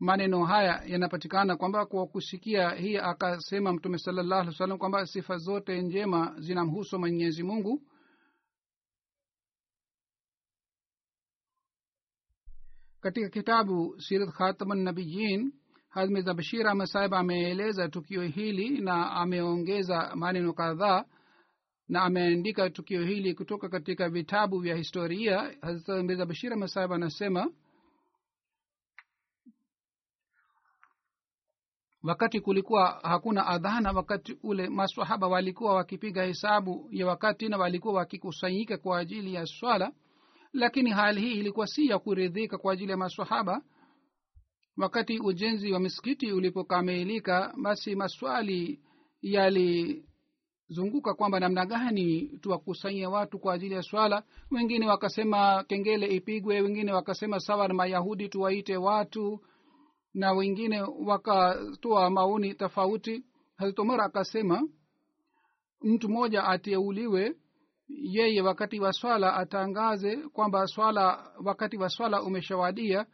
maneno 0.00 0.44
haya 0.44 0.82
yanapatikana 0.86 1.56
kwamba 1.56 1.86
kwa 1.86 2.06
kusikia 2.06 2.70
hii 2.70 2.96
akasema 2.96 3.72
mtume 3.72 3.98
salallahu 3.98 4.40
alih 4.40 4.52
wasallam 4.52 4.78
kwamba 4.78 5.06
sifa 5.06 5.36
zote 5.36 5.82
njema 5.82 6.34
zinamhusu 6.38 6.98
mwenyezi 6.98 7.42
mungu 7.42 7.82
katika 13.06 13.28
kitabu 13.28 14.00
sirat 14.00 14.30
khataman 14.34 14.78
nabiyin 14.82 15.52
hazmiza 15.88 16.34
bashir 16.34 16.66
ahmed 16.66 16.86
saib 16.86 17.14
ameeleza 17.14 17.88
tukio 17.88 18.22
hili 18.22 18.80
na 18.80 19.10
ameongeza 19.10 20.12
maneno 20.16 20.52
kadhaa 20.52 21.04
na 21.88 22.02
ameandika 22.02 22.70
tukio 22.70 23.02
hili 23.04 23.34
kutoka 23.34 23.68
katika 23.68 24.08
vitabu 24.08 24.58
vya 24.58 24.76
historia. 24.76 25.54
Hazmiza 25.60 26.26
bashir 26.26 26.52
ahmed 26.52 26.68
saib 26.68 26.92
anasema 26.92 27.50
wakati 32.02 32.40
kulikuwa 32.40 33.00
hakuna 33.02 33.46
adhana 33.46 33.92
wakati 33.92 34.38
ule 34.42 34.68
masahaba 34.68 35.28
walikuwa 35.28 35.74
wakipiga 35.74 36.22
hesabu 36.24 36.88
ya 36.90 37.06
wakati 37.06 37.48
na 37.48 37.56
walikuwa 37.58 37.94
wakikusanyika 37.94 38.76
kwa 38.78 38.98
ajili 38.98 39.34
ya 39.34 39.46
swala 39.46 39.92
lakini 40.56 40.90
hali 40.90 41.20
hii 41.20 41.32
ilikuwa 41.32 41.66
si 41.66 41.86
ya 41.86 41.98
kuridhika 41.98 42.58
kwa 42.58 42.72
ajili 42.72 42.90
ya 42.90 42.96
masahaba 42.96 43.62
wakati 44.76 45.18
ujenzi 45.18 45.72
wa 45.72 45.80
misikiti 45.80 46.32
ulipokamilika 46.32 47.54
basi 47.62 47.94
maswali 47.94 48.80
yalizunguka 49.22 50.04
kwamba 51.16 51.40
namna 51.40 51.66
gani 51.66 52.22
tuwakusanyia 52.40 53.10
watu 53.10 53.38
kwa 53.38 53.54
ajili 53.54 53.74
ya 53.74 53.82
swala. 53.82 54.22
Wengine 54.50 54.86
wakasema 54.88 55.64
kengele 55.64 56.06
ipigwe 56.06 56.60
wengine 56.60 56.92
wakasema 56.92 57.40
sawa 57.40 57.68
na 57.68 57.74
mayahudi 57.74 58.28
tuwaite 58.28 58.76
watu 58.76 59.40
na 60.14 60.32
wengine 60.32 60.80
wakatoa 60.82 62.10
maoni 62.10 62.54
tofauti. 62.54 63.24
Hazitomara 63.56 64.04
akasema 64.04 64.68
mtu 65.82 66.08
mmoja 66.08 66.44
ateuliwe 66.44 67.34
yeye 67.88 68.40
wakati 68.42 68.80
wa 68.80 68.92
swala 68.92 69.34
atangaze 69.34 70.16
kwamba 70.16 70.66
swala 70.66 71.32
wakati 71.44 71.76
wa 71.76 71.88
swala 71.88 72.22
umeshawadia 72.22 73.06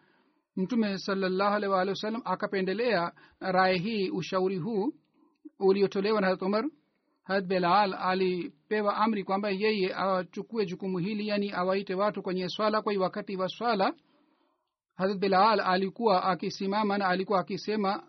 mtume 0.57 0.99
salallahu 0.99 1.55
alaihi 1.55 1.73
waalihi 1.75 1.91
wasallam 1.91 2.23
akapendelea 2.25 3.13
rai 3.41 3.79
hii 3.79 4.11
ushauri 4.11 4.59
huu 4.59 4.93
uliotolewa 5.59 6.21
na 6.21 6.27
harat 6.27 6.43
umar. 6.43 6.65
Harat 7.25 7.47
belal 7.47 7.95
alipewa 7.95 8.97
amri 8.97 9.25
kwamba 9.25 9.51
yeye 9.51 9.95
achukue 9.95 10.67
jukumu 10.67 10.99
hili 10.99 11.29
yani 11.29 11.53
awaite 11.53 11.95
watu 11.95 12.23
kwenye 12.23 12.49
swala. 12.49 12.83
Kwa 12.83 12.95
wakati 12.99 13.37
wa 13.37 13.49
swala 13.49 13.95
harat 14.95 15.19
belal 15.19 15.61
alikuwa 15.61 16.25
akisimama 16.25 16.99
na 16.99 17.09
alikuwa 17.09 17.41
akisema 17.41 18.03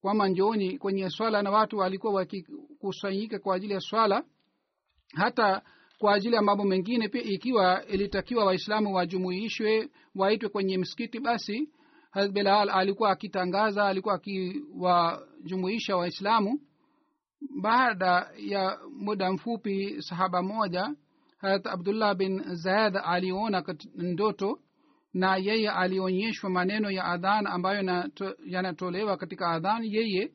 kwamba 0.00 0.28
njooni 0.28 0.78
kwenye 0.78 1.10
swala 1.10 1.42
na 1.42 1.50
watu 1.50 1.78
walikuwa 1.78 2.12
wakikusanyika 2.12 3.38
kwa 3.38 3.56
ajili 3.56 3.74
ya 3.74 3.80
swala 3.80 4.24
hata 5.14 5.62
kwa 5.98 6.14
ajili 6.14 6.34
ya 6.34 6.42
mambo 6.42 6.64
mengine 6.64 7.08
pia 7.08 7.22
ikiwa 7.22 7.86
ilitakiwa 7.86 8.44
waislamu 8.44 8.94
wajumuishwe 8.94 9.88
waitwe 10.14 10.48
kwenye 10.48 10.78
msikiti 10.78 11.20
basi 11.20 11.68
bilal 12.32 12.70
alikuwa 12.70 13.10
akitangaza 13.10 13.84
alikuwa 13.84 14.14
akiwajumuisha 14.14 15.96
waislamu. 15.96 16.60
Baada 17.62 18.30
ya 18.38 18.78
muda 18.92 19.32
mfupi 19.32 20.02
sahaba 20.02 20.42
moja 20.42 20.94
harat 21.38 21.66
abdullah 21.66 22.14
bin 22.14 22.42
zaid 22.54 22.96
aliona 23.04 23.64
ndoto 23.94 24.60
na 25.14 25.36
yeye 25.36 25.70
alionyeshwa 25.70 26.50
maneno 26.50 26.90
ya 26.90 27.04
adhan 27.04 27.46
ambayo 27.46 28.04
yanatolewa 28.46 29.16
katika 29.16 29.48
adhan. 29.50 29.84
Yeye 29.84 30.32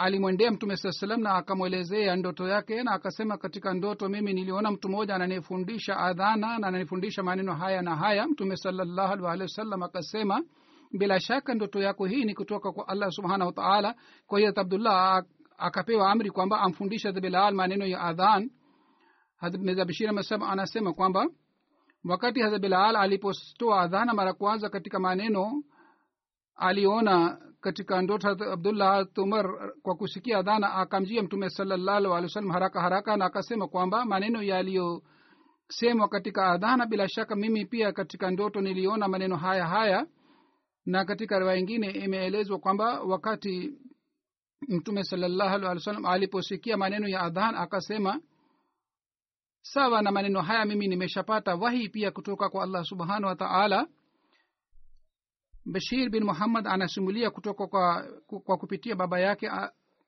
alimwendea 0.00 0.50
mtume 0.50 0.76
saa 0.76 0.92
salam 0.92 1.20
na 1.20 1.34
akamwelezea 1.34 2.16
ndoto 2.16 2.48
yake 2.48 2.82
na 2.82 2.92
akasema 2.92 3.38
katika 3.38 3.74
ndoto 3.74 4.08
mimi 4.08 4.32
niliona 4.32 4.70
mtu 4.70 4.88
mmoja 4.88 5.14
ananifundisha 5.14 5.96
adhana 5.96 6.58
na 6.58 6.66
ananifundisha 6.66 7.22
maneno 7.22 7.54
haya 7.54 7.82
na 7.82 7.96
haya. 7.96 8.28
Mtume 8.28 8.56
salallahu 8.56 9.28
alih 9.28 9.48
akasema 9.82 10.42
bila 10.92 11.20
shaka 11.20 11.54
ndoto 11.54 11.80
yako 11.82 12.06
hii 12.06 12.24
ni 12.24 12.34
kutoka 12.34 12.72
kwa 12.72 12.88
allah 12.88 13.10
subhanahu 13.10 13.46
wataala 13.46 13.94
kwa 14.26 14.38
hiyo 14.38 14.52
abdullah 14.56 15.24
akapewa 15.58 16.10
amri 16.10 16.30
kwamba 16.30 16.60
amfundishe 16.60 17.12
bilal 17.12 17.54
maneno 17.54 17.86
ya 17.86 18.00
adhan. 18.00 18.50
Anasema 20.50 20.92
kwamba 20.92 21.26
wakati 22.04 22.40
hazrat 22.40 22.62
bilal 22.62 22.96
alipotoa 22.96 23.80
adhana 23.80 24.14
mara 24.14 24.32
kwanza 24.32 24.68
katika 24.68 24.98
maneno 24.98 25.62
aliona 26.56 27.38
katika 27.60 28.02
ndoto 28.02 28.28
abdullah 28.28 29.06
umar 29.16 29.72
kwa 29.82 29.94
kusikia 29.94 30.38
adhana 30.38 30.74
akamjia 30.74 31.22
mtume 31.22 31.50
salallahu 31.50 32.06
wasallam 32.12 32.50
haraka 32.50 32.80
haraka 32.80 33.16
na 33.16 33.24
akasema 33.24 33.68
kwamba 33.68 34.04
maneno 34.04 34.42
yaliyosemwa 34.42 36.08
katika 36.10 36.46
adhana 36.46 36.86
bila 36.86 37.08
shaka 37.08 37.36
mimi 37.36 37.66
pia 37.66 37.92
katika 37.92 38.30
ndoto 38.30 38.60
niliona 38.60 39.08
maneno 39.08 39.36
haya 39.36 39.66
haya. 39.66 40.06
Na 40.86 41.04
katika 41.04 41.38
riwaya 41.38 41.58
ingine 41.58 41.90
imeelezwa 41.90 42.58
kwamba 42.58 43.00
wakati 43.00 43.78
mtume 44.68 45.04
salallahu 45.04 46.06
aliposikia 46.08 46.76
maneno 46.76 47.08
ya 47.08 47.20
adhan 47.20 47.54
akasema 47.54 48.20
sawa 49.62 50.02
na 50.02 50.10
maneno 50.12 50.40
haya 50.42 50.64
mimi 50.64 50.88
nimeshapata 50.88 51.54
wahi 51.54 51.88
pia 51.88 52.10
kutoka 52.10 52.48
kwa 52.48 52.62
allah 52.64 52.84
subhanahu 52.84 53.24
wa 53.26 53.36
taala 53.36 53.86
bashir 55.70 56.10
bin 56.10 56.24
muhammad 56.24 56.66
anasimulia 56.66 57.30
kutoka 57.30 57.66
kwa, 57.66 58.02
kwa 58.44 58.56
kupitia 58.58 58.96
baba 58.96 59.20
yake 59.20 59.50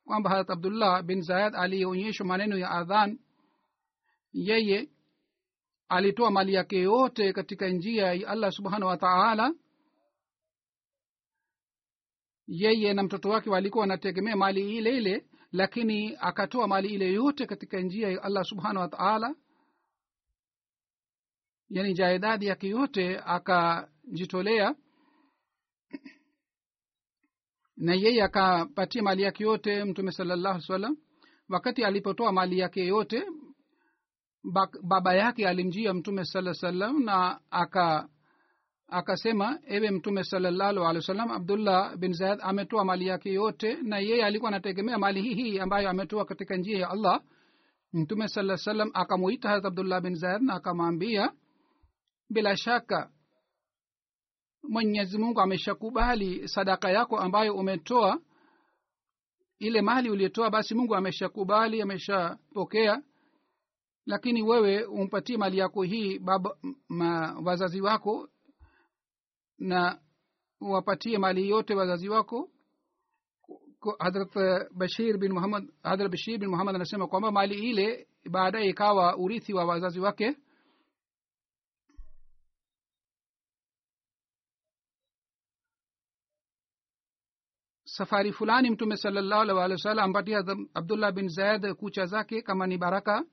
kwamba 0.05 0.31
harat 0.31 0.51
abdullah 0.51 1.03
bin 1.03 1.23
zayad 1.23 1.55
aliyeonyeshwa 1.57 2.27
maneno 2.27 2.59
ya 2.59 2.71
adhan 2.71 3.19
yeye 4.33 4.89
alitoa 5.89 6.31
mali 6.31 6.55
yake 6.55 6.79
yote 6.81 7.33
katika 7.33 7.69
njia 7.69 8.13
ya 8.15 8.29
allah 8.29 8.53
subhanahu 8.53 8.87
wa 8.87 8.97
taala. 8.97 9.55
Yeye 12.47 12.95
na 12.95 13.03
mtoto 13.03 13.29
wake 13.29 13.51
walikuwa 13.51 13.81
wanategemea 13.81 14.37
mali 14.37 14.77
ile 14.77 14.97
ile 14.97 15.27
lakini 15.53 16.17
akatoa 16.21 16.69
mali 16.69 16.89
ile 16.89 17.13
yote 17.13 17.47
katika 17.47 17.81
njia 17.81 18.09
ya 18.09 18.23
allah 18.23 18.45
subhanahu 18.45 18.79
wa 18.81 18.89
taala. 18.89 19.35
Yani 21.69 21.95
jaidadi 21.95 22.47
yake 22.47 22.69
yote 22.69 23.19
akajitolea 23.19 24.75
na 27.77 27.95
yeye 27.95 28.23
akapatia 28.23 29.03
mali 29.03 29.23
yake 29.23 29.45
yote 29.45 29.85
mtume 29.85 30.13
salallahu 30.13 30.55
alih 30.55 30.67
salam 30.67 30.97
wakati 31.49 31.85
alipotoa 31.85 32.33
mali 32.33 32.59
yake 32.59 32.87
yote 32.87 33.25
baba 34.83 35.15
yake 35.15 35.49
alimjia 35.49 35.95
mtume 35.95 36.25
saa 36.25 36.55
salam 36.55 37.05
na 37.05 37.41
aka 37.51 38.09
akasema 38.89 39.59
ewe 39.67 39.91
mtume 39.91 40.25
salallahu 40.25 40.71
alehi 40.85 40.97
wa 40.97 41.03
sallam 41.03 41.31
abdullah 41.31 41.97
bin 41.97 42.13
zaid 42.13 42.39
ametoa 42.43 42.85
mali 42.85 43.07
yake 43.07 43.33
yote 43.33 43.75
na 43.83 43.99
yeye 43.99 44.25
alikuwa 44.25 44.49
anategemea 44.49 44.99
mali 44.99 45.23
hii 45.23 45.35
hii 45.35 45.59
ambayo 45.59 45.91
ametoa 45.91 46.25
katika 46.25 46.57
njia 46.57 46.79
ya 46.79 46.91
allah. 46.91 47.23
Mtume 47.93 48.29
saa 48.29 48.57
salam 48.57 48.91
akamuita 48.95 49.49
harat 49.49 49.65
abdullah 49.65 50.01
bin 50.03 50.15
zaid 50.15 50.43
na 50.43 50.55
akamwambia 50.55 51.33
bila 52.31 52.57
shaka 52.57 53.11
mwenyezi 54.63 55.19
mungu 55.19 55.41
ameshakubali 55.41 56.49
sadaka 56.49 56.91
yako 56.91 57.19
ambayo 57.19 57.55
umetoa. 57.55 58.21
Ile 59.59 59.83
mali 59.83 60.11
uliotoa 60.11 60.51
basi 60.51 60.75
mungu 60.75 60.95
ameshakubali 60.97 61.83
ameshapokea. 61.83 63.03
Lakini 64.07 64.43
wewe 64.43 64.85
umpatie 64.85 65.37
mali 65.37 65.59
yako 65.59 65.83
hii 65.83 66.19
baba 66.19 66.57
ma, 66.89 67.41
wazazi 67.45 67.81
wako 67.81 68.29
na 69.59 69.99
wapatie 70.61 71.19
mali 71.19 71.49
yote 71.49 71.75
wazazi 71.75 72.09
wako. 72.09 72.51
Hadrat 73.99 74.33
bashir 74.73 75.19
bin 75.19 75.33
muhammad 75.33 75.69
hadrat 75.83 76.11
bashir 76.11 76.39
bin 76.39 76.49
muhammad 76.49 76.75
anasema 76.75 77.07
kwamba 77.07 77.33
mali 77.33 77.71
ile 77.71 78.07
baadaye 78.31 78.69
ikawa 78.69 79.17
urithi 79.17 79.53
wa 79.55 79.65
wazazi 79.65 80.01
wake 80.01 80.37
safari 87.97 88.33
fulani 88.33 88.71
mtume 88.71 88.97
salallahu 88.97 89.41
alih 89.43 89.57
wasallam 89.75 90.05
ampatia 90.05 90.45
abdullah 90.75 91.13
bin 91.13 91.29
zaid 91.29 91.75
kucha 91.75 92.07
zake 92.07 92.43
kama 92.43 92.67
ni 92.67 92.79
baraka. 92.79 93.25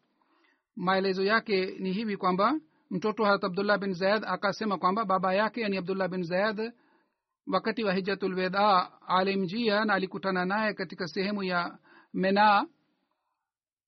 Maelezo 0.76 1.24
yake 1.24 1.66
ni 1.80 1.92
hivi 1.92 2.18
kwamba 2.18 2.60
mtoto 2.90 3.24
harat 3.26 3.44
abdullah 3.44 3.80
bin 3.80 3.94
zaid 3.94 4.24
akasema 4.28 4.78
kwamba 4.78 5.06
baba 5.06 5.34
yake 5.34 5.62
yani 5.62 5.78
abdullah 5.78 6.10
bin 6.10 6.24
zaid 6.24 6.72
wakati 7.48 7.84
wa 7.84 7.94
hijatulweda 7.94 8.92
alimjia 9.08 9.86
na 9.86 9.94
alikutana 9.94 10.46
naye 10.46 10.74
katika 10.74 11.08
sehemu 11.08 11.44
ya 11.44 11.78
mena 12.14 12.68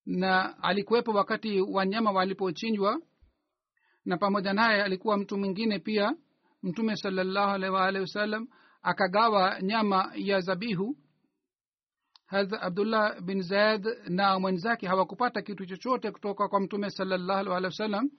na 0.05 0.63
alikuwepo 0.63 1.11
wakati 1.11 1.61
wanyama 1.61 2.11
walipochinjwa. 2.11 3.01
Na 4.05 4.17
pamoja 4.17 4.53
naye 4.53 4.83
alikuwa 4.83 5.17
mtu 5.17 5.37
mwingine 5.37 5.79
pia 5.79 6.15
mtume 6.63 6.95
salallahu 6.95 7.51
alaihi 7.51 7.75
waalihi 7.75 8.01
wasallam 8.01 8.47
akagawa 8.81 9.61
nyama 9.61 10.11
ya 10.15 10.39
zabihu. 10.39 10.95
Hadha 12.25 12.61
abdullah 12.61 13.21
bin 13.21 13.41
zaid 13.41 13.87
na 14.07 14.39
mwenzake 14.39 14.87
hawakupata 14.87 15.41
kitu 15.41 15.65
chochote 15.65 16.11
kutoka 16.11 16.47
kwa 16.47 16.59
mtume 16.59 16.89
salallahu 16.89 17.49
wasallam. 17.49 18.09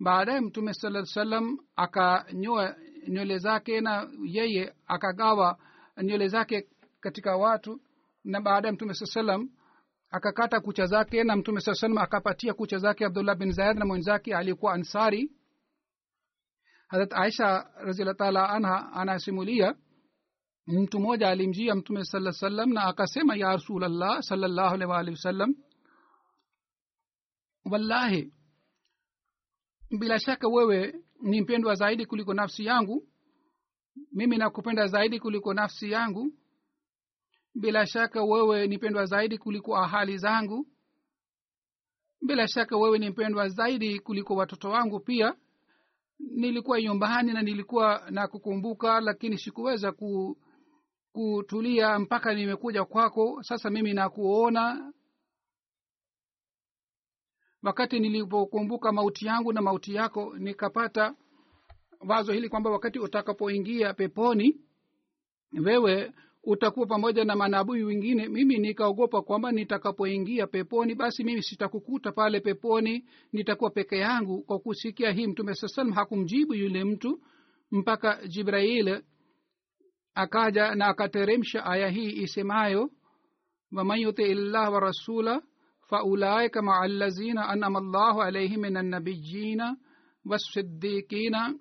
Baadaye 0.00 0.40
mtume 0.40 0.74
saa 0.74 1.04
salam 1.04 1.58
akanyoa 1.76 2.76
nywele 3.08 3.38
zake 3.38 3.80
na 3.80 4.08
yeye 4.24 4.74
akagawa 4.86 5.58
nywele 6.02 6.28
zake 6.28 6.68
katika 7.00 7.36
watu. 7.36 7.80
Na 8.24 8.40
baadaye 8.40 8.72
mtume 8.72 8.94
saa 8.94 9.06
salam 9.06 9.50
akakata 10.10 10.60
kucha 10.60 10.86
zake 10.86 11.24
na 11.24 11.36
mtume 11.36 11.60
saa 11.60 11.74
salam 11.74 11.98
akapatia 11.98 12.54
kucha 12.54 12.78
zake 12.78 13.04
abdullah 13.04 13.36
bin 13.36 13.52
zaid 13.52 13.78
na 13.78 13.84
mwenzake 13.86 14.36
aliyekuwa 14.36 14.74
ansari. 14.74 15.32
Harat 16.88 17.12
aisha 17.12 17.70
raziallah 17.76 18.16
taala 18.16 18.48
anha 18.50 18.92
anasimulia 18.92 19.74
mtu 20.66 21.00
mmoja 21.00 21.28
alimjia 21.28 21.74
mtume 21.74 22.04
sala 22.04 22.32
salam 22.32 22.72
na 22.72 22.82
akasema 22.84 23.36
ya 23.36 23.48
rasulllah 23.48 24.22
salllahu 24.22 24.74
alih 24.74 24.88
waalihi 24.88 25.14
wasallam 25.16 25.54
wallahi 27.64 28.32
bila 29.98 30.18
shaka 30.20 30.48
wewe 30.48 30.94
ni 31.22 31.40
mpendwa 31.40 31.74
zaidi 31.74 32.06
kuliko 32.06 32.34
nafsi 32.34 32.64
yangu. 32.64 33.08
Mimi 34.12 34.36
nakupenda 34.36 34.86
zaidi 34.86 35.20
kuliko 35.20 35.54
nafsi 35.54 35.90
yangu. 35.90 36.32
Bila 37.54 37.86
shaka 37.86 38.22
wewe 38.24 38.66
ni 38.66 38.76
mpendwa 38.76 39.04
zaidi 39.06 39.38
kuliko 39.38 39.76
ahali 39.76 40.18
zangu. 40.18 40.66
Bila 42.26 42.48
shaka 42.48 42.76
wewe 42.76 42.98
ni 42.98 43.10
mpendwa 43.10 43.48
zaidi 43.48 44.00
kuliko 44.00 44.34
watoto 44.34 44.70
wangu 44.70 45.00
pia. 45.00 45.34
Nilikuwa 46.18 46.80
nyumbani 46.82 47.32
na 47.32 47.42
nilikuwa 47.42 48.06
na 48.10 48.28
kukumbuka 48.28 49.00
lakini 49.00 49.38
sikuweza 49.38 49.92
ku, 49.92 50.38
kutulia 51.16 51.98
mpaka 51.98 52.34
nimekuja 52.34 52.84
kwako 52.84 53.42
sasa 53.42 53.70
mimi 53.70 53.92
nakuona. 53.94 54.92
Wakati 57.62 58.00
nilipokumbuka 58.00 58.92
mauti 58.92 59.26
yangu 59.26 59.52
na 59.52 59.62
mauti 59.62 59.94
yako 59.94 60.34
nikapata 60.38 61.14
wazo 62.08 62.32
hili 62.32 62.48
kwamba 62.48 62.70
wakati 62.70 62.98
utakapoingia 62.98 63.94
peponi 63.94 64.60
wewe 65.64 66.12
utakuwa 66.44 66.86
pamoja 66.86 67.24
na 67.24 67.36
manabui 67.36 67.82
wengine. 67.84 68.28
Mimi 68.28 68.58
nikaogopa 68.58 69.22
kwamba 69.22 69.52
nitakapoingia 69.52 70.46
peponi 70.46 70.94
basi 70.94 71.24
mimi 71.24 71.42
sitakukuta 71.42 72.12
pale 72.12 72.40
peponi 72.40 73.04
nitakuwa 73.32 73.70
peke 73.70 73.96
yangu. 73.98 74.42
Kwa 74.42 74.58
kusikia 74.58 75.10
hii 75.10 75.26
mtume 75.26 75.54
saa 75.54 75.68
salam 75.68 75.92
hakumjibu 75.92 76.54
yule 76.54 76.84
mtu 76.84 77.20
mpaka 77.70 78.26
jibrail 78.28 79.02
akaja 80.16 80.74
na 80.74 80.86
akateremsha 80.86 81.64
aya 81.64 81.88
hii 81.88 82.22
isemayo 82.22 82.90
waman 83.72 84.00
yuti 84.00 84.22
illah 84.22 84.72
wa 84.72 84.80
rasula 84.80 85.42
faulaika 85.88 86.62
maa 86.62 86.80
allazina 86.80 87.48
anama 87.48 87.80
llahu 87.80 88.22
alaihim 88.22 88.60
min 88.60 88.76
annabiyina 88.76 89.76
wasiddiqina 90.24 91.54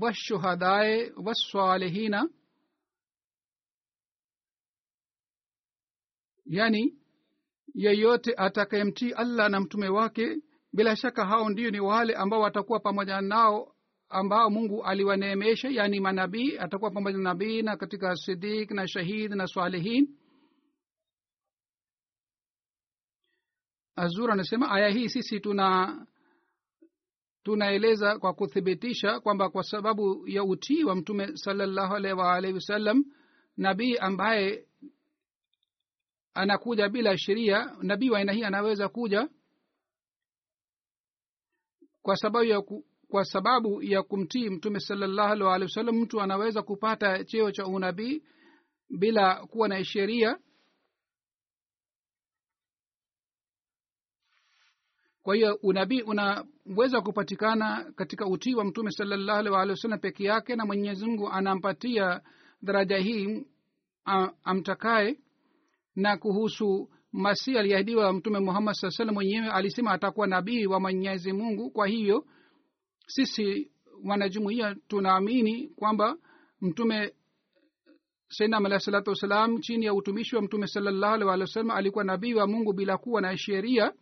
washuhadae 0.00 1.12
wassalihina. 1.16 2.28
Yani 6.46 6.98
yeyote 7.74 8.34
atakayemtii 8.36 9.12
allah 9.12 9.48
na 9.50 9.60
mtume 9.60 9.88
wake 9.88 10.36
bila 10.72 10.96
shaka 10.96 11.26
hao 11.26 11.48
ndio 11.50 11.70
ni 11.70 11.80
wale 11.80 12.14
ambao 12.14 12.40
watakuwa 12.40 12.80
pamoja 12.80 13.20
nao 13.20 13.74
ambao 14.10 14.50
mungu 14.50 14.84
aliwaneemesha 14.84 15.68
yani 15.68 16.00
manabii 16.00 16.58
atakuwa 16.58 16.90
pamoja 16.90 17.16
na 17.16 17.22
nabii 17.22 17.62
na 17.62 17.76
katika 17.76 18.16
sidik 18.16 18.70
na 18.70 18.88
shahid 18.88 19.32
na 19.32 19.46
swalihin 19.46 20.16
azur 23.96 24.30
anasema 24.30 24.70
aya 24.70 24.88
hii 24.88 25.08
sisi 25.08 25.40
tuna 25.40 26.06
tunaeleza 27.42 28.18
kwa 28.18 28.34
kuthibitisha 28.34 29.20
kwamba 29.20 29.50
kwa 29.50 29.62
sababu 29.62 30.28
ya 30.28 30.44
utii 30.44 30.84
wa 30.84 30.96
mtume 30.96 31.36
salallahu 31.36 31.94
alaihi 31.94 32.18
waalihi 32.18 32.54
wasallam 32.54 33.04
nabii 33.56 33.96
ambaye 33.96 34.66
anakuja 36.34 36.88
bila 36.88 37.18
sheria 37.18 37.76
nabii 37.82 38.10
wa 38.10 38.18
aina 38.18 38.32
hii 38.32 38.42
anaweza 38.44 38.88
kuja 38.88 39.28
kwa 42.02 42.16
sababu 42.16 42.44
ya 42.44 42.60
ku, 42.62 42.84
kwa 43.10 43.24
sababu 43.24 43.82
ya 43.82 44.02
kumtii 44.02 44.50
mtume 44.50 44.80
salallahu 44.80 45.32
alaihi 45.32 45.62
wa 45.64 45.68
sallam 45.68 45.96
mtu 45.96 46.20
anaweza 46.20 46.62
kupata 46.62 47.24
cheo 47.24 47.50
cha 47.52 47.66
unabii 47.66 48.22
bila 48.98 49.46
kuwa 49.46 49.68
na 49.68 49.84
sheria. 49.84 50.38
Kwa 55.22 55.34
hiyo 55.34 55.58
unabii 55.62 56.02
unaweza 56.02 57.00
kupatikana 57.00 57.92
katika 57.96 58.26
utii 58.26 58.54
wa 58.54 58.64
mtume 58.64 58.90
salallahu 58.90 59.38
alaihi 59.38 59.70
wa 59.70 59.76
sallam 59.76 59.98
peke 60.00 60.24
yake 60.24 60.56
na 60.56 60.66
mwenyezi 60.66 61.06
mungu 61.06 61.28
anampatia 61.28 62.20
daraja 62.62 62.96
hii 62.98 63.46
amtakaye. 64.44 65.18
Na 65.96 66.16
kuhusu 66.16 66.90
masihi 67.12 67.58
aliahidiwa 67.58 68.12
mtume 68.12 68.38
muhammad 68.38 68.74
saa 68.74 68.90
salam 68.90 69.14
mwenyewe 69.14 69.50
alisema 69.50 69.90
atakuwa 69.92 70.26
nabii 70.26 70.66
wa 70.66 70.80
mwenyezi 70.80 71.32
mungu. 71.32 71.70
Kwa 71.70 71.86
hiyo 71.86 72.24
sisi 73.10 73.70
wanajumuia 74.04 74.76
tunaamini 74.88 75.68
kwamba 75.68 76.16
mtume 76.60 77.12
sainam 78.28 78.66
alahi 78.66 78.82
salatu 78.84 79.10
wassalam 79.10 79.60
chini 79.60 79.86
ya 79.86 79.94
utumishi 79.94 80.36
wa 80.36 80.42
mtume 80.42 80.66
salallahu 80.66 81.14
alih 81.14 81.26
walih 81.26 81.42
wasallam 81.42 81.70
alikuwa 81.70 82.04
nabii 82.04 82.34
wa 82.34 82.46
mungu 82.46 82.72
bila 82.72 82.98
kuwa 82.98 83.20
na 83.20 83.36
sheria. 83.36 83.92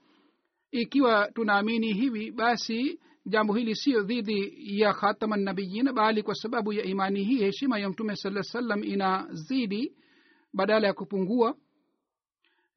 Ikiwa 0.71 1.31
tunaamini 1.35 1.92
hivi 1.92 2.31
basi 2.31 3.01
jambo 3.27 3.55
hili 3.55 3.77
sio 3.77 4.03
dhidi 4.03 4.53
ya 4.81 4.92
khatama 4.92 5.37
nabiyina 5.37 5.92
bali 5.92 6.23
kwa 6.23 6.35
sababu 6.35 6.73
ya 6.73 6.85
imani 6.85 7.25
hii 7.25 7.38
heshima 7.38 7.79
ya 7.79 7.88
mtume 7.88 8.16
saa 8.16 8.42
salam 8.42 8.85
inazidi 8.85 9.92
badala 10.55 10.87
ya 10.87 10.92
kupungua 10.92 11.57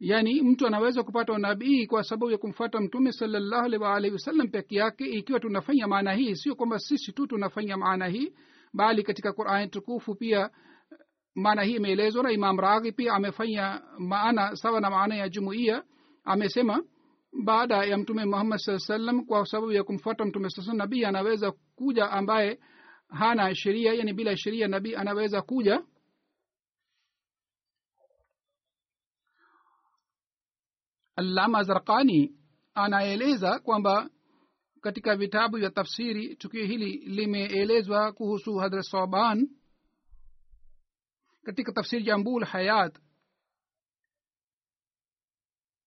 yaani 0.01 0.41
mtu 0.41 0.67
anaweza 0.67 1.03
kupata 1.03 1.33
unabii 1.33 1.85
kwa 1.87 2.03
sababu 2.03 2.31
ya 2.31 2.37
kumfuata 2.37 2.79
mtume 2.81 3.11
salllahu 3.11 3.65
alaihi 3.65 3.83
waalihi 3.83 4.13
wasallam 4.13 4.47
peke 4.47 4.75
yake 4.75 5.05
ikiwa 5.05 5.39
tunafanya 5.39 5.87
maana 5.87 6.13
hii. 6.13 6.35
Sio 6.35 6.55
kwamba 6.55 6.79
sisi 6.79 7.11
tu 7.11 7.27
tunafanya 7.27 7.77
maana 7.77 8.07
hii 8.07 8.33
bali 8.73 9.03
katika 9.03 9.33
qurani 9.33 9.67
tukufu 9.67 10.15
pia 10.15 10.49
maana 11.35 11.63
hii 11.63 11.75
imeelezwa 11.75 12.23
na 12.23 12.31
imam 12.31 12.59
raghi 12.59 12.91
pia 12.91 13.13
amefanya 13.13 13.81
maana 13.99 14.55
sawa 14.55 14.81
na 14.81 14.89
maana 14.89 15.15
ya 15.15 15.29
jumuiya. 15.29 15.83
Amesema 16.23 16.83
baada 17.45 17.85
ya 17.85 17.97
mtume 17.97 18.25
muhammad 18.25 18.59
saa 18.59 18.79
salam 18.79 19.25
kwa 19.25 19.45
sababu 19.45 19.71
ya 19.71 19.83
kumfuata 19.83 20.25
mtume 20.25 20.49
saa 20.49 20.73
nabii 20.73 21.05
anaweza 21.05 21.51
kuja 21.75 22.11
ambaye 22.11 22.59
hana 23.09 23.55
sheria 23.55 23.93
yani 23.93 24.13
bila 24.13 24.37
sheria 24.37 24.67
nabii 24.67 24.95
anaweza 24.95 25.41
kuja 25.41 25.83
allama 31.21 31.63
zarkani 31.63 32.35
anaeleza 32.73 33.59
kwamba 33.59 34.09
katika 34.81 35.15
vitabu 35.15 35.57
vya 35.57 35.69
tafsiri 35.69 36.35
tukio 36.35 36.65
hili 36.65 36.91
limeelezwa 36.97 38.11
kuhusu 38.13 38.55
hadrat 38.55 38.83
soban 38.85 39.49
katika 41.43 41.71
tafsiri 41.71 42.03
jambul 42.03 42.45
hayat 42.45 42.99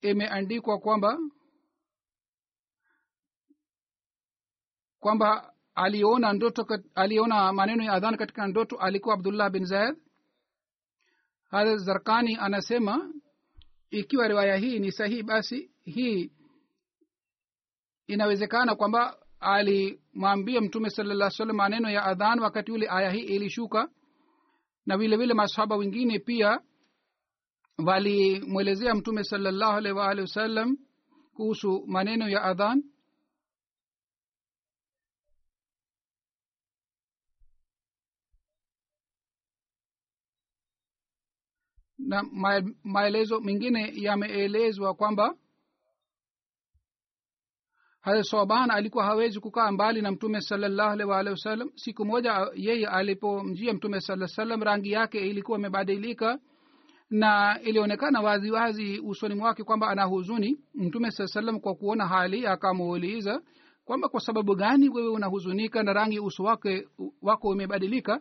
imeandikwa 0.00 0.78
kwamba 0.78 1.18
kwamba 4.98 5.52
aliona 5.74 6.32
ndoto 6.32 6.66
aliona 6.94 7.52
maneno 7.52 7.84
ya 7.84 7.92
adhan 7.92 8.16
katika 8.16 8.46
ndoto 8.46 8.76
alikuwa 8.76 9.14
abdullah 9.14 9.50
bin 9.50 9.64
zaid. 9.64 9.96
Hadrat 11.50 11.78
zarkani 11.78 12.36
anasema 12.40 13.12
ikiwa 13.98 14.28
riwaya 14.28 14.56
hii 14.56 14.78
ni 14.78 14.92
sahihi 14.92 15.22
basi 15.22 15.70
hii 15.84 16.32
inawezekana 18.06 18.74
kwamba 18.74 19.16
alimwambia 19.40 20.60
mtume 20.60 20.90
salaa 20.90 21.30
salam 21.30 21.56
maneno 21.56 21.90
ya 21.90 22.04
adhan 22.04 22.38
wakati 22.40 22.72
ule 22.72 22.86
aya 22.90 23.10
hii 23.10 23.20
ilishuka. 23.20 23.88
Na 24.86 24.96
vile 24.98 25.16
vile 25.16 25.34
masahaba 25.34 25.76
wengine 25.76 26.18
pia 26.18 26.60
walimwelezea 27.86 28.94
mtume 28.94 29.24
salallahu 29.24 29.76
alaihi 29.76 29.98
waalihi 29.98 30.20
wasallam 30.20 30.76
kuhusu 31.34 31.84
maneno 31.86 32.28
ya 32.28 32.42
adhan 32.42 32.82
na 42.08 42.22
maelezo 42.84 43.40
mengine 43.40 43.92
yameelezwa 43.94 44.94
kwamba 44.94 45.34
soban 48.22 48.70
alikuwa 48.70 49.04
hawezi 49.04 49.40
kukaa 49.40 49.72
mbali 49.72 50.02
na 50.02 50.10
mtume 50.10 50.40
salallahu 50.40 51.08
waalihi 51.08 51.30
wasallam. 51.32 51.70
Siku 51.74 52.04
moja 52.04 52.50
yeye 52.54 52.86
alipomjia 52.86 53.74
mtume 53.74 54.00
saa 54.00 54.26
salam 54.26 54.62
rangi 54.62 54.90
yake 54.92 55.18
ilikuwa 55.30 55.58
imebadilika 55.58 56.38
na 57.10 57.60
ilionekana 57.62 58.20
waziwazi 58.20 59.00
usoni 59.00 59.34
mwake 59.34 59.64
kwamba 59.64 59.88
ana 59.88 60.04
huzuni. 60.04 60.58
Mtume 60.74 61.10
saa 61.10 61.26
salam 61.26 61.60
kwa 61.60 61.74
kuona 61.74 62.06
hali 62.06 62.46
akamuuliza 62.46 63.42
kwamba 63.84 64.08
kwa 64.08 64.20
sababu 64.20 64.54
gani 64.54 64.88
wewe 64.88 65.08
unahuzunika 65.08 65.82
na 65.82 65.92
rangi 65.92 66.20
uso 66.20 66.42
wake 66.42 66.88
wako 67.22 67.48
umebadilika 67.48 68.20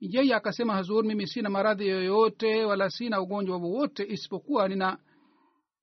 yeye 0.00 0.34
akasema 0.34 0.74
hazur 0.74 1.04
mimi 1.04 1.26
sina 1.26 1.50
maradhi 1.50 1.88
yoyote 1.88 2.64
wala 2.64 2.90
sina 2.90 3.20
ugonjwa 3.20 3.56
wowote 3.56 4.06
isipokuwa 4.08 4.68
nina 4.68 4.98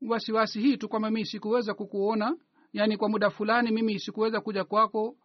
wasiwasi 0.08 0.62
hii 0.62 0.78
tu 0.78 0.90
kwamba 0.90 1.12
mii 1.12 1.26
sikuweza 1.26 1.74
kukuona. 1.74 2.38
Yaani 2.74 2.98
kwa 2.98 3.10
muda 3.10 3.30
fulani 3.30 3.72
mimi 3.72 4.00
sikuweza 4.00 4.42
kuja 4.42 4.64
kwako. 4.64 5.16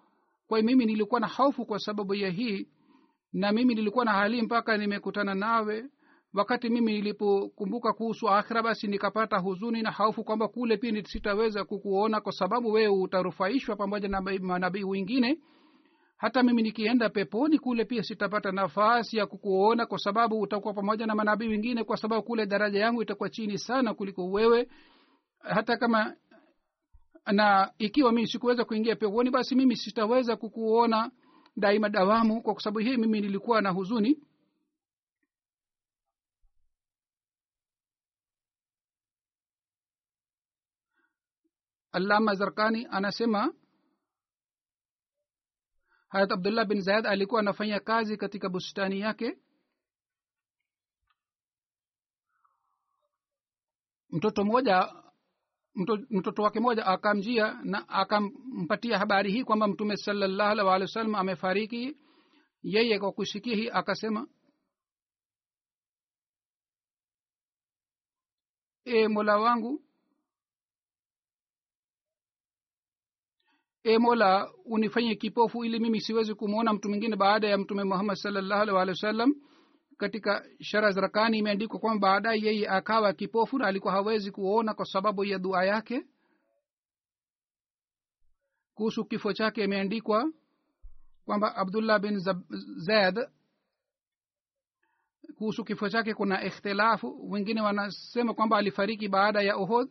Kwa 0.46 0.62
mimi 0.62 0.86
nilikuwa 0.86 1.20
na 1.20 1.26
hofu 1.26 1.66
kwa 1.66 1.78
sababu 1.78 2.14
ya 2.14 2.30
hii 2.30 2.68
na 3.32 3.52
mimi 3.52 3.74
nilikuwa 3.74 4.04
na 4.04 4.12
hali 4.12 4.42
mpaka 4.42 4.76
nimekutana 4.76 5.34
nawe. 5.34 5.84
Wakati 6.34 6.68
mimi 6.68 6.92
nilipokumbuka 6.92 7.92
kuhusu 7.92 8.28
akhira 8.28 8.62
basi 8.62 8.86
nikapata 8.86 9.38
huzuni 9.38 9.82
na 9.82 9.90
hofu 9.90 10.24
kwamba 10.24 10.48
kule 10.48 10.76
pia 10.76 11.04
sitaweza 11.04 11.64
kukuona 11.64 12.20
kwa 12.20 12.32
sababu 12.32 12.72
wewe 12.72 12.88
utarufaishwa 13.02 13.76
pamoja 13.76 14.08
na 14.08 14.20
manabii 14.20 14.84
wengine 14.84 15.38
hata 16.18 16.42
mimi 16.42 16.62
nikienda 16.62 17.08
peponi 17.10 17.58
kule 17.58 17.84
pia 17.84 18.02
sitapata 18.02 18.52
nafasi 18.52 19.16
ya 19.16 19.26
kukuona 19.26 19.86
kwa 19.86 19.98
sababu 19.98 20.40
utakuwa 20.40 20.74
pamoja 20.74 21.06
na 21.06 21.14
manabii 21.14 21.48
wengine 21.48 21.84
kwa 21.84 21.96
sababu 21.96 22.22
kule 22.22 22.46
daraja 22.46 22.80
yangu 22.80 23.02
itakuwa 23.02 23.30
chini 23.30 23.58
sana 23.58 23.94
kuliko 23.94 24.30
wewe. 24.30 24.68
Hata 25.38 25.76
kama 25.76 26.14
na 27.32 27.72
ikiwa 27.78 28.12
mimi 28.12 28.26
sikuweza 28.28 28.64
kuingia 28.64 28.96
peponi 28.96 29.30
basi 29.30 29.54
mimi 29.54 29.76
sitaweza 29.76 30.36
kukuona 30.36 31.10
daima 31.56 31.88
dawamu. 31.88 32.42
Kwa 32.42 32.60
sababu 32.60 32.78
hii 32.78 32.96
mimi 32.96 33.20
nilikuwa 33.20 33.62
na 33.62 33.70
huzuni. 33.70 34.18
Allama 41.92 42.34
zarkani 42.34 42.86
anasema 42.90 43.52
harat 46.08 46.32
abdullah 46.32 46.64
bin 46.66 46.80
zayad 46.80 47.06
alikuwa 47.06 47.40
anafanya 47.40 47.80
kazi 47.80 48.16
katika 48.16 48.48
bustani 48.48 49.00
yake. 49.00 49.38
Mtoto 54.10 54.44
mmoja 54.44 54.94
mtoto 56.10 56.42
wake 56.42 56.60
mmoja 56.60 56.86
akamjia 56.86 57.60
na 57.64 57.88
akampatia 57.88 58.98
habari 58.98 59.32
hii 59.32 59.44
kwamba 59.44 59.68
mtume 59.68 59.96
salallahu 59.96 60.50
alaihi 60.50 60.68
walih 60.68 60.82
wa 60.88 60.92
sallam 60.92 61.14
amefariki. 61.14 61.96
Yeye 62.62 62.98
kwa 62.98 63.12
kusikia 63.12 63.56
hii 63.56 63.68
akasema 63.72 64.28
e 68.84 69.08
mola 69.08 69.36
wangu 69.38 69.87
e 73.84 73.98
mola 73.98 74.50
unifanye 74.64 75.14
kipofu 75.14 75.64
ili 75.64 75.78
mimi 75.78 76.00
siwezi 76.00 76.34
kumwona 76.34 76.72
mtu 76.72 76.88
mwingine 76.88 77.16
baada 77.16 77.48
ya 77.48 77.58
mtume 77.58 77.84
muhammad 77.84 78.16
salllahu 78.16 78.62
alih 78.62 78.74
walih 78.74 78.92
wa 78.94 79.00
sallam 79.00 79.34
katika 79.98 80.46
shara 80.60 80.90
zarakani 80.90 81.38
imeandikwa 81.38 81.80
kwamba 81.80 82.08
baadaye 82.08 82.40
yeye 82.42 82.68
akawa 82.68 83.12
kipofu 83.12 83.58
na 83.58 83.66
alikuwa 83.66 83.92
hawezi 83.92 84.30
kuona 84.30 84.74
kwa 84.74 84.84
sababu 84.86 85.24
ya 85.24 85.38
dua 85.38 85.64
yake. 85.64 86.06
Kuhusu 88.74 89.04
kifo 89.04 89.32
chake 89.32 89.64
imeandikwa 89.64 90.32
kwamba 91.24 91.56
abdullah 91.56 92.00
bin 92.00 92.18
zaid 92.76 93.18
kuhusu 95.34 95.64
kifo 95.64 95.88
chake 95.88 96.14
kuna 96.14 96.44
ikhtilafu. 96.44 97.30
Wengine 97.30 97.60
wanasema 97.60 98.34
kwamba 98.34 98.58
alifariki 98.58 99.08
baada 99.08 99.42
ya 99.42 99.56
ohod 99.56 99.88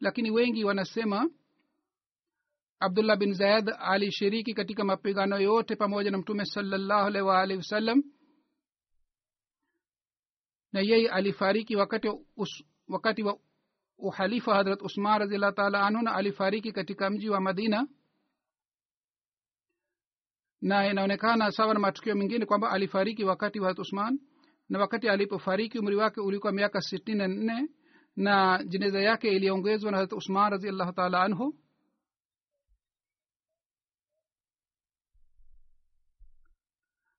lakini 0.00 0.30
wengi 0.30 0.64
wanasema 0.64 1.30
abdullah 2.82 3.16
bin 3.16 3.34
zaid 3.34 3.70
alishiriki 3.78 4.54
katika 4.54 4.84
mapigano 4.84 5.40
yote 5.40 5.76
pamoja 5.76 6.10
na 6.10 6.18
mtume 6.18 6.44
waalihi 7.22 7.56
wasallam. 7.58 8.02
Na 10.72 10.80
yeye 10.80 11.10
alifariki 11.10 11.76
wakati 11.76 12.08
us, 12.36 12.64
wakati 12.88 13.22
wa 13.22 13.38
uhalifa 13.98 14.54
hadrat 14.54 14.82
usman 14.82 15.18
raziallah 15.18 15.54
taala 15.54 15.86
anhu 15.86 16.02
na 16.02 16.14
alifariki 16.14 16.72
katika 16.72 17.10
mji 17.10 17.30
wa 17.30 17.40
madina. 17.40 17.88
Na 20.60 20.90
inaonekana 20.90 21.50
sawa 21.50 21.74
na 21.74 21.80
matukio 21.80 22.14
mengine 22.14 22.46
kwamba 22.46 22.70
alifariki 22.70 23.24
wakati 23.24 23.60
wa 23.60 23.74
usman. 23.78 24.20
Na 24.68 24.78
wakati 24.78 25.08
alipofariki 25.08 25.78
umri 25.78 25.96
wake 25.96 26.20
ulikuwa 26.20 26.52
miaka 26.52 26.80
sitini 26.80 27.18
na 27.18 27.28
nne 27.28 27.68
na 28.16 28.64
jeneza 28.64 29.00
yake 29.00 29.28
iliongezwa 29.28 29.90
na 29.92 30.08
usman 30.16 30.50
raziallahu 30.50 30.92
taala 30.92 31.22
anhu 31.22 31.54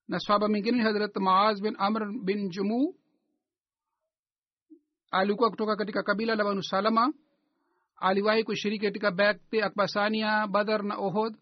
na 0.08 0.18
swaba 0.20 0.48
mingine 0.48 0.76
ni 0.78 0.84
hadrat 0.84 1.16
maaz 1.16 1.60
bin 1.60 1.74
amr 1.78 2.12
bin 2.24 2.50
jumu. 2.50 2.94
Alikuwa 5.10 5.50
kutoka 5.50 5.76
katika 5.76 6.02
kabila 6.02 6.34
la 6.34 6.44
banu 6.44 6.62
salama. 6.62 7.12
Aliwahi 7.96 8.44
kushiriki 8.44 8.84
katika 8.86 9.10
bekte 9.10 9.62
akbasania 9.64 10.46
badar 10.46 10.82
na 10.82 10.96
ohod 10.96 11.36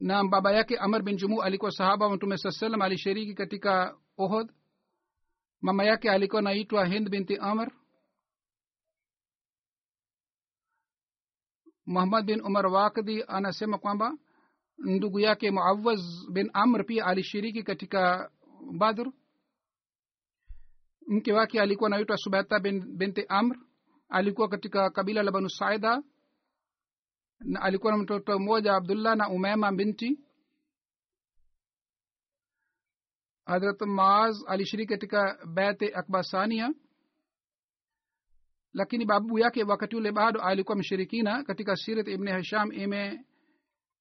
na 0.00 0.24
baba 0.24 0.52
yake 0.52 0.76
amr 0.78 1.02
bin 1.02 1.16
jumu 1.16 1.42
alikuwa 1.42 1.70
sahaba 1.70 2.06
wa 2.06 2.16
mtume 2.16 2.38
saa 2.38 2.50
salam 2.50 2.82
alishiriki 2.82 3.34
katika 3.34 3.96
ohod 4.18 4.52
mama 5.60 5.84
yake 5.84 6.10
alikuwa 6.10 6.42
naitwa 6.42 6.86
hind 6.86 7.08
binti 7.10 7.36
amr. 7.36 7.72
Muhammad 11.86 12.24
bin 12.26 12.40
umar 12.40 12.66
wakdi 12.66 13.24
anasema 13.28 13.78
kwamba 13.78 14.16
ndugu 14.78 15.20
yake 15.20 15.50
muawaz 15.50 16.00
bin 16.32 16.50
amr 16.52 16.86
pia 16.86 17.06
alishiriki 17.06 17.62
katika 17.62 18.30
badr. 18.72 19.10
Mke 21.06 21.32
wake 21.32 21.60
alikuwa 21.60 21.86
anaitwa 21.90 22.16
subata 22.16 22.60
bin, 22.60 22.96
binti 22.96 23.24
amr. 23.28 23.56
Alikuwa 24.08 24.48
katika 24.48 24.90
kabila 24.90 25.22
la 25.22 25.30
banu 25.30 25.50
saida. 25.50 26.02
Na 27.40 27.62
alikuwa 27.62 27.92
na 27.92 27.98
mtoto 27.98 28.38
mmoja 28.38 28.74
abdullah 28.74 29.16
na 29.16 29.28
umema 29.28 29.72
binti. 29.72 30.18
Hadrat 33.46 33.80
maaz 33.80 34.36
alishiriki 34.46 34.88
katika 34.92 35.46
bete 35.46 35.94
akbasania 35.94 36.74
lakini 38.74 39.04
babu 39.06 39.38
yake 39.38 39.64
wakati 39.64 39.96
ule 39.96 40.12
bado 40.12 40.40
alikuwa 40.40 40.76
mshirikina 40.76 41.44
katika 41.44 41.76
sirat 41.76 42.08
ibni 42.08 42.32
hisham 42.36 42.72
ime 42.72 43.24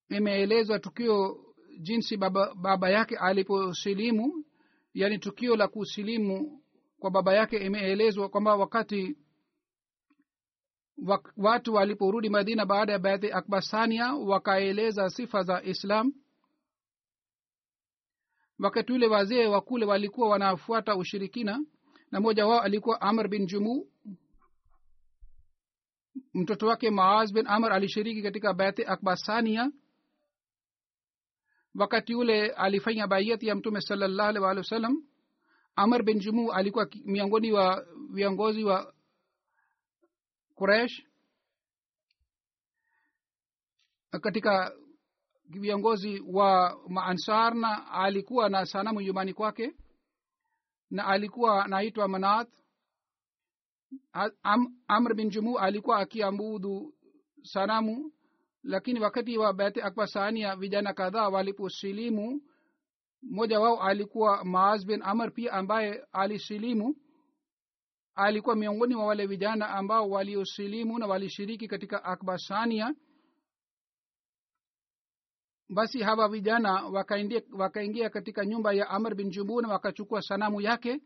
imeelezwa 0.10 0.80
tukio 0.80 1.46
jinsi 1.82 2.18
baba, 2.18 2.54
baba 2.56 2.90
yake 2.90 3.18
aliposilimu 3.18 4.46
yani 4.94 5.18
tukio 5.20 5.56
la 5.56 5.68
kusilimu 5.68 6.62
kwa 7.00 7.12
baba 7.12 7.34
yake 7.34 7.58
imeelezwa 7.58 8.30
kwamba 8.30 8.56
wakati 8.56 9.18
wak, 10.98 11.34
watu 11.38 11.74
waliporudi 11.74 12.30
madina 12.30 12.66
baada 12.66 12.92
ya 12.94 13.00
baadhi 13.00 13.32
akbasania 13.32 14.14
wakaeleza 14.14 15.10
sifa 15.10 15.44
za 15.44 15.64
islam. 15.64 16.14
Wakati 18.60 18.94
ule 18.94 19.08
wazee 19.08 19.46
wa 19.46 19.62
kule 19.62 19.86
walikuwa 19.86 20.30
wanafuata 20.30 20.96
ushirikina 20.96 21.66
na 22.12 22.20
mmoja 22.20 22.48
wao 22.48 22.62
alikuwa 22.62 23.02
amr 23.02 23.28
bin 23.28 23.46
jumu. 23.46 23.88
Mtoto 26.34 26.68
wake 26.68 26.90
maaz 26.90 27.34
bin 27.34 27.48
amr 27.48 27.74
alishiriki 27.74 28.22
katika 28.22 28.54
bathi 28.54 28.86
akbasania 28.86 29.72
wakati 31.76 32.16
ule 32.16 32.50
alifanya 32.50 33.08
baiati 33.08 33.48
ya 33.48 33.56
mtume 33.56 33.82
salllah 33.82 34.28
alih 34.28 34.42
walih 34.42 34.64
wa 34.72 34.92
amr 35.76 36.04
bin 36.04 36.20
jumu 36.20 36.52
alikuwa 36.54 36.88
miongoni 37.06 37.52
wa 37.52 37.86
viongozi 38.12 38.64
wa 38.64 38.94
kuresh 40.56 41.04
katika 44.22 44.74
viongozi 45.50 46.20
wa 46.20 46.80
maansar 46.90 47.56
na 47.56 47.92
alikuwa 47.92 48.50
na 48.50 48.66
sanamu 48.66 49.02
nyumbani 49.02 49.34
kwake 49.34 49.74
na 50.90 51.06
alikuwa 51.08 51.66
anaitwa 51.66 52.08
manat 52.08 52.50
Am, 54.44 54.78
amr 54.88 55.14
bin 55.16 55.30
jumu 55.30 55.60
alikuwa 55.60 56.00
akiambudu 56.00 56.94
sanamu 57.44 58.12
lakini 58.64 59.00
wakati 59.00 59.38
wa 59.38 59.54
beti 59.54 59.82
akbasania 59.82 60.56
vijana 60.56 60.94
kadhaa 60.94 61.30
waliposilimu 61.30 62.42
mmoja 63.22 63.60
wao 63.60 63.84
alikuwa 63.84 64.44
maaz 64.46 64.86
bin 64.86 65.02
amr 65.04 65.34
pia 65.34 65.54
ambaye 65.54 66.06
alisilimu. 66.12 66.96
Alikuwa 68.16 68.56
miongoni 68.56 68.96
mwa 68.96 69.06
wale 69.06 69.26
vijana 69.28 69.70
ambao 69.70 70.10
waliosilimu 70.10 71.00
na 71.00 71.08
walishiriki 71.08 71.68
katika 71.68 72.04
akbasania 72.04 72.96
basi 75.70 76.00
hawa 76.02 76.30
vijana 76.30 76.74
wakaingia, 76.86 77.42
waka 77.52 78.10
katika 78.10 78.46
nyumba 78.46 78.74
ya 78.74 78.90
amr 78.90 79.16
bin 79.16 79.30
jumu 79.30 79.62
na 79.62 79.68
wakachukua 79.68 80.22
sanamu 80.22 80.62
yake. 80.62 81.02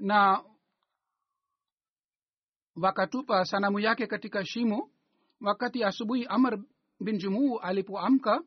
Na 0.00 0.44
wakatupa 2.76 3.44
sanamu 3.44 3.80
yake 3.80 4.06
katika 4.06 4.44
shimo 4.44 4.90
wakati 5.40 5.84
asubuhi 5.84 6.26
amr 6.26 6.58
bin 7.00 7.18
jumuu 7.18 7.58
alipoamka 7.58 8.42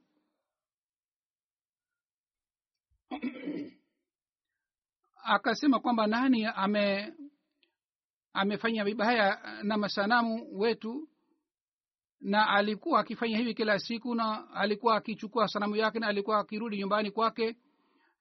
akasema 5.24 5.80
kwamba 5.80 6.08
nani 6.08 6.46
ame 6.46 7.14
amefanya 8.34 8.84
vibaya 8.84 9.60
na 9.64 9.78
masanamu 9.78 10.60
wetu 10.60 11.10
na 12.22 12.50
alikuwa 12.50 13.00
akifanya 13.00 13.38
hivi 13.38 13.54
kila 13.54 13.80
siku 13.80 14.16
na 14.16 14.50
alikuwa 14.54 14.96
akichukua 14.96 15.48
sanamu 15.48 15.76
yake 15.76 16.00
na 16.00 16.08
alikuwa 16.08 16.40
akirudi 16.40 16.78
nyumbani 16.78 17.12
kwake 17.12 17.56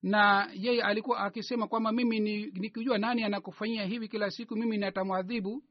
na 0.03 0.51
yeye 0.55 0.83
alikuwa 0.83 1.19
akisema 1.19 1.69
kwamba 1.69 1.93
mimi 1.93 2.21
nikijua 2.51 2.99
ni 2.99 3.03
nani 3.03 3.25
anakufanyia 3.25 3.85
hivi 3.85 4.09
kila 4.09 4.31
siku 4.31 4.57
mimi 4.57 4.79
natamwadhibu 4.79 5.63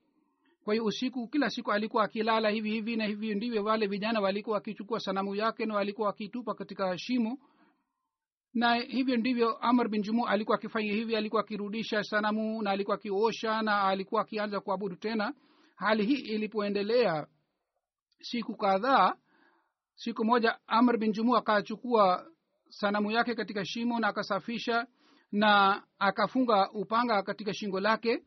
kwa 0.64 0.74
hiyo 0.74 0.86
usiku 0.86 1.28
kila 1.28 1.50
siku 1.50 1.72
alikuwa 1.72 2.04
akilala 2.04 2.50
hivi 2.50 2.72
hivi 2.72 2.96
na 2.96 3.06
hivi 3.06 3.36
ndivyo 3.36 3.64
wale 3.64 3.88
vijana 3.88 4.22
walikuwa 4.22 4.56
wakichukua 4.56 5.00
sanamu 5.00 5.36
yake 5.36 5.66
na 5.66 5.76
walikuwa 5.76 6.08
wakitupa 6.08 6.54
katika 6.54 6.98
shimo. 6.98 7.38
Na 8.54 8.76
hivyo 8.76 9.18
ndivyo 9.18 9.58
amr 9.58 9.88
bin 9.90 10.02
jumu 10.02 10.28
alikuwa 10.28 10.58
akifanya 10.58 10.92
hivi 10.94 11.16
alikuwa 11.16 11.42
akirudisha 11.42 12.04
sanamu 12.04 12.62
na 12.62 12.72
alikuwa 12.72 12.96
akiosha 12.96 13.62
na 13.62 13.84
alikuwa 13.84 14.22
akianza 14.22 14.60
kuabudu 14.60 14.96
tena. 14.96 15.34
Hali 15.76 16.06
hii 16.06 16.20
ilipoendelea 16.36 17.28
siku 18.22 18.56
kadhaa 18.56 19.16
siku 19.96 20.26
moja 20.26 20.60
amr 20.68 20.98
bin 20.98 21.12
jumu 21.12 21.36
akachukua 21.36 22.28
sanamu 22.70 23.12
yake 23.12 23.36
katika 23.36 23.66
shimo 23.66 24.00
na 24.00 24.08
akasafisha 24.08 24.88
na 25.32 25.84
akafunga 26.00 26.72
upanga 26.72 27.24
katika 27.24 27.54
shingo 27.54 27.80
lake 27.80 28.24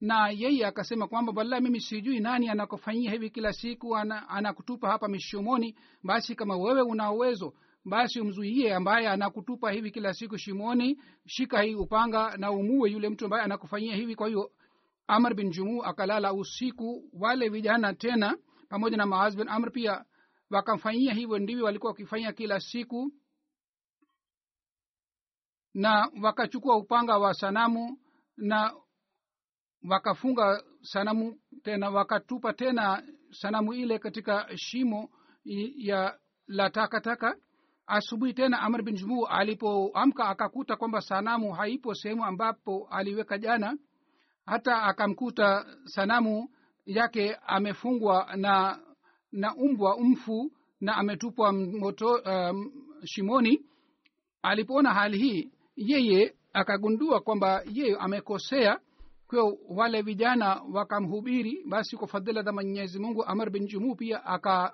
na 0.00 0.28
yeye 0.28 0.66
akasema 0.66 1.08
kwamba 1.08 1.32
wallahi 1.36 1.62
mimi 1.62 1.80
sijui 1.80 2.20
nani 2.20 2.48
anakufanyia 2.48 3.10
hivi 3.10 3.30
kila 3.30 3.52
siku 3.52 3.96
anakutupa 3.96 4.86
ana 4.86 4.92
hapa 4.92 5.08
mishomoni. 5.08 5.76
Basi 6.02 6.34
kama 6.34 6.56
wewe 6.56 6.82
una 6.82 7.12
uwezo 7.12 7.54
basi 7.84 8.20
umzuie 8.20 8.74
ambaye 8.74 9.08
anakutupa 9.08 9.70
hivi 9.70 9.90
kila 9.90 10.14
siku 10.14 10.38
shimoni. 10.38 11.02
Shika 11.26 11.62
hii 11.62 11.74
upanga 11.74 12.36
na 12.36 12.50
umue 12.52 12.90
yule 12.90 13.08
mtu 13.08 13.24
ambaye 13.24 13.42
anakufanyia 13.44 13.96
hivi. 13.96 14.14
Kwa 14.16 14.28
hiyo 14.28 14.50
amr 15.06 15.34
bin 15.34 15.50
jumu 15.50 15.84
akalala 15.84 16.32
usiku 16.32 17.04
wale 17.12 17.48
vijana 17.48 17.94
tena 17.94 18.38
pamoja 18.68 18.96
na 18.96 19.06
maaz 19.06 19.36
bin 19.36 19.48
amr 19.48 19.72
pia 19.72 20.04
wakamfanyia 20.50 21.14
hivyo 21.14 21.38
ndivyo 21.38 21.64
walikuwa 21.64 21.92
wakifanya 21.92 22.32
kila 22.32 22.60
siku. 22.60 23.12
Na 25.74 26.10
wakachukua 26.22 26.76
upanga 26.76 27.18
wa 27.18 27.34
sanamu 27.34 27.98
na 28.36 28.74
wakafunga 29.88 30.62
sanamu 30.80 31.38
tena 31.62 31.90
wakatupa 31.90 32.52
tena 32.52 33.02
sanamu 33.30 33.72
ile 33.74 33.98
katika 33.98 34.48
shimo 34.56 35.10
ya 35.76 36.18
la 36.46 36.70
takataka. 36.70 37.36
Asubuhi 37.86 38.34
tena 38.34 38.60
amr 38.60 38.82
bin 38.82 38.94
jumuu 38.94 39.26
alipoamka 39.26 40.24
akakuta 40.28 40.76
kwamba 40.76 41.00
sanamu 41.00 41.52
haipo 41.52 41.94
sehemu 41.94 42.24
ambapo 42.24 42.88
aliweka 42.90 43.38
jana 43.38 43.76
hata 44.46 44.82
akamkuta 44.82 45.66
sanamu 45.84 46.48
yake 46.86 47.34
amefungwa 47.46 48.36
na 48.36 48.78
na 49.32 49.54
umbwa 49.54 49.96
mfu 50.00 50.52
na 50.80 50.96
ametupwa 50.96 51.52
moto 51.52 52.14
um, 52.14 52.72
shimoni. 53.04 53.64
Alipoona 54.42 54.94
hali 54.94 55.18
hii 55.18 55.52
yeye 55.76 56.34
akagundua 56.52 57.20
kwamba 57.20 57.62
yeye 57.72 57.96
amekosea 57.96 58.80
kwa 59.30 59.56
wale 59.68 60.02
vijana 60.02 60.62
wakamhubiri 60.72 61.64
basi 61.68 61.96
kwa 61.96 62.08
fadhila 62.08 62.42
za 62.42 62.52
mwenyezi 62.52 62.98
mungu 62.98 63.24
amar 63.24 63.50
bin 63.50 63.66
jumu 63.66 63.96
pia 63.96 64.24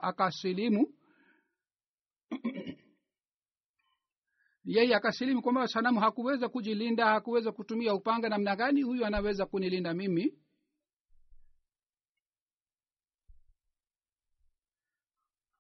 akasilimu. 0.02 0.92
Aka 2.30 2.48
yeye 4.64 4.94
akasilimu 4.94 5.42
kwamba 5.42 5.68
sanamu 5.68 6.00
hakuweza 6.00 6.48
kujilinda 6.48 7.06
hakuweza 7.06 7.52
kutumia 7.52 7.94
upanga 7.94 8.28
namna 8.28 8.56
gani 8.56 8.82
huyu 8.82 9.06
anaweza 9.06 9.46
kunilinda 9.46 9.94
mimi. 9.94 10.38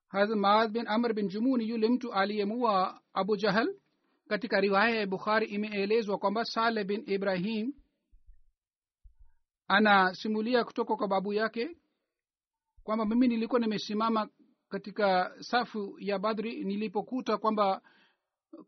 Hazrat 0.08 0.70
bin 0.72 0.86
amr 0.88 1.12
bin 1.14 1.28
jumu 1.28 1.56
ni 1.56 1.68
yule 1.68 1.88
mtu 1.88 2.12
aliyemua 2.12 3.00
abu 3.12 3.36
jahal. 3.36 3.74
Katika 4.28 4.60
riwaya 4.60 4.94
ya 5.00 5.06
bukhari 5.06 5.46
imeelezwa 5.46 6.18
kwamba 6.18 6.44
saleh 6.44 6.86
bin 6.86 7.02
ibrahim 7.06 7.72
anasimulia 9.68 10.64
kutoka 10.64 10.96
kwa 10.96 11.08
babu 11.08 11.32
yake 11.32 11.76
kwamba 12.84 13.04
mimi 13.06 13.28
nilikuwa 13.28 13.60
nimesimama 13.60 14.28
katika 14.68 15.34
safu 15.40 15.96
ya 15.98 16.18
badri 16.18 16.64
nilipokuta 16.64 17.38
kwamba 17.38 17.80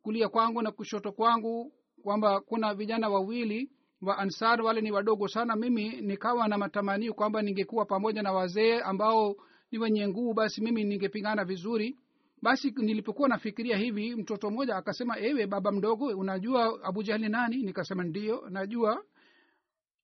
kulia 0.02 0.28
kwangu 0.28 0.62
na 0.62 0.70
kushoto 0.72 1.12
kwangu 1.12 1.72
kwamba 2.02 2.40
kuna 2.40 2.74
vijana 2.74 3.08
wawili 3.08 3.70
wa 4.02 4.18
ansar 4.18 4.62
wale 4.62 4.80
ni 4.80 4.92
wadogo 4.92 5.28
sana. 5.28 5.56
Mimi 5.56 6.00
nikawa 6.00 6.48
na 6.48 6.58
matamanio 6.58 7.14
kwamba 7.14 7.42
ningekuwa 7.42 7.84
pamoja 7.84 8.22
na 8.22 8.32
wazee 8.32 8.80
ambao 8.80 9.36
ni 9.70 9.78
wenye 9.78 10.08
nguvu 10.08 10.34
basi 10.34 10.60
mimi 10.60 10.84
ningepingana 10.84 11.44
vizuri. 11.44 11.98
Basi 12.42 12.70
nilipokuwa 12.76 13.28
nafikiria 13.28 13.76
hivi 13.76 14.14
mtoto 14.16 14.50
mmoja 14.50 14.76
akasema 14.76 15.18
ewe 15.18 15.46
baba 15.46 15.72
mdogo 15.72 16.06
unajua 16.06 16.84
abu 16.84 17.02
nani? 17.02 17.56
Nikasema 17.56 18.04
ndio 18.04 18.48
najua 18.50 19.04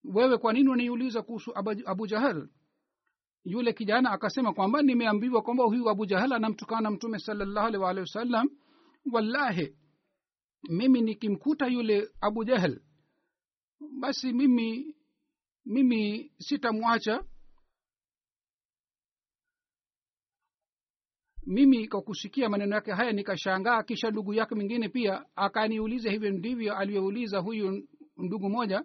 wewe 0.04 0.38
kwa 0.38 0.52
nini 0.52 0.68
unaniuliza 0.68 1.22
kuhusu 1.22 1.52
abu, 1.86 2.06
jahal? 2.06 2.48
Yule 3.44 3.72
kijana 3.72 4.10
akasema 4.10 4.52
kwamba 4.54 4.82
nimeambiwa 4.82 5.42
kwamba 5.42 5.64
huyu 5.64 5.90
abu 5.90 6.06
jahal 6.06 6.32
anamtukana 6.32 6.90
mtume 6.90 7.18
salllahu 7.18 7.66
alih 7.66 7.80
waalihi 7.80 8.00
wasallam. 8.00 8.48
Wallahi 9.12 9.76
mimi 10.68 11.00
nikimkuta 11.00 11.66
yule 11.66 12.08
abu 12.20 12.44
jahal 12.44 12.80
basi 14.00 14.32
mimi 14.32 14.96
mimi 15.66 16.32
sitamwacha. 16.38 17.24
Mimi 21.46 21.88
kwa 21.88 22.02
kusikia 22.02 22.48
maneno 22.48 22.74
yake 22.74 22.92
haya 22.92 23.12
nikashangaa 23.12 23.82
kisha 23.82 24.10
ndugu 24.10 24.34
yake 24.34 24.54
mwingine 24.54 24.88
pia 24.88 25.24
akaniuliza 25.36 26.10
hivyo 26.10 26.30
ndivyo 26.30 26.76
alivyouliza 26.76 27.38
huyu 27.38 27.88
ndugu 28.16 28.50
moja 28.50 28.84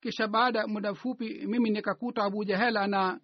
kisha 0.00 0.28
baada 0.28 0.66
muda 0.66 0.92
mfupi 0.92 1.46
mimi 1.46 1.70
nikakuta 1.70 2.24
abu 2.24 2.44
jahel 2.44 2.76
ana 2.76 3.20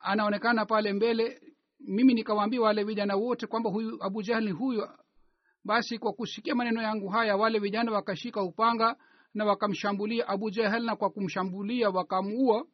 anaonekana 0.00 0.66
pale 0.66 0.92
mbele. 0.92 1.40
Mimi 1.80 2.14
nikawaambia 2.14 2.60
wale 2.60 2.84
vijana 2.84 3.16
wote 3.16 3.46
kwamba 3.46 3.70
huyu 3.70 4.04
abu 4.04 4.22
ni 4.22 4.50
huyu 4.50 4.88
basi 5.64 5.98
kwa 5.98 6.12
kusikia 6.12 6.54
maneno 6.54 6.82
yangu 6.82 7.08
haya 7.08 7.36
wale 7.36 7.58
vijana 7.58 7.92
wakashika 7.92 8.42
upanga 8.42 8.96
na 9.34 9.44
wakamshambulia 9.44 10.28
abu 10.28 10.50
jahel 10.50 10.84
na 10.84 10.96
kwa 10.96 11.10
kumshambulia 11.10 11.90
wakamuua. 11.90 12.66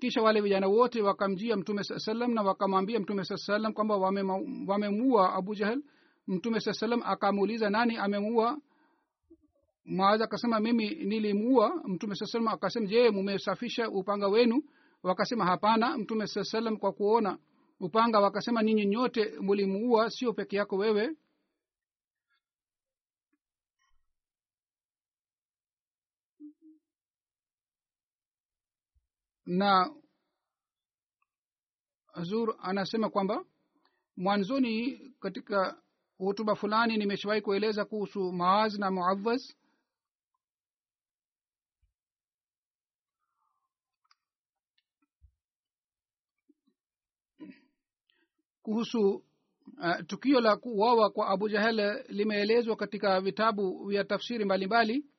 Kisha 0.00 0.22
wale 0.22 0.40
vijana 0.40 0.66
wote 0.66 1.02
wakamjia 1.02 1.56
mtume 1.56 1.84
saa 1.84 1.98
salam 1.98 2.34
na 2.34 2.42
wakamwambia 2.42 3.00
mtume 3.00 3.24
saa 3.24 3.36
salam 3.36 3.72
kwamba 3.72 3.96
wamemuua 3.96 5.22
wame 5.22 5.36
abu 5.38 5.54
jahel 5.54 5.82
mtume 6.26 6.60
saa 6.60 6.72
salam 6.72 7.02
akamuuliza 7.04 7.70
nani 7.70 7.96
amemuua 7.96 8.58
maaza 9.86 10.24
akasema 10.24 10.60
mimi 10.60 10.88
nilimuua. 10.94 11.82
Mtume 11.84 12.14
saa 12.14 12.26
salam 12.26 12.48
akasema 12.48 12.86
je 12.86 13.10
mumesafisha 13.10 13.90
upanga 13.90 14.28
wenu? 14.28 14.62
Wakasema 15.02 15.46
hapana. 15.46 15.98
Mtume 15.98 16.26
saa 16.26 16.44
salam 16.44 16.76
kwa 16.76 16.92
kuona 16.92 17.38
upanga 17.80 18.20
wakasema 18.20 18.62
ninyi 18.62 18.86
nyote 18.86 19.32
mulimuua 19.40 20.10
sio 20.10 20.32
peke 20.32 20.56
yako 20.56 20.76
wewe. 20.76 21.16
Na 29.46 29.90
zur 32.22 32.56
anasema 32.62 33.10
kwamba 33.10 33.44
mwanzoni 34.16 34.98
katika 35.20 35.82
hutuba 36.18 36.54
fulani 36.54 36.96
nimeshawahi 36.96 37.40
kueleza 37.40 37.84
kuhusu 37.84 38.32
maaz 38.32 38.78
na 38.78 38.90
muawaz 38.90 39.42
kuhusu 48.66 49.10
uh, 49.78 50.06
tukio 50.06 50.40
la 50.40 50.56
kuwawa 50.56 51.10
kwa 51.10 51.28
abu 51.28 51.48
jahel 51.48 52.04
limeelezwa 52.08 52.76
katika 52.76 53.20
vitabu 53.20 53.86
vya 53.86 54.04
tafsiri 54.04 54.44
mbalimbali 54.44 54.92
mbali. 54.98 55.10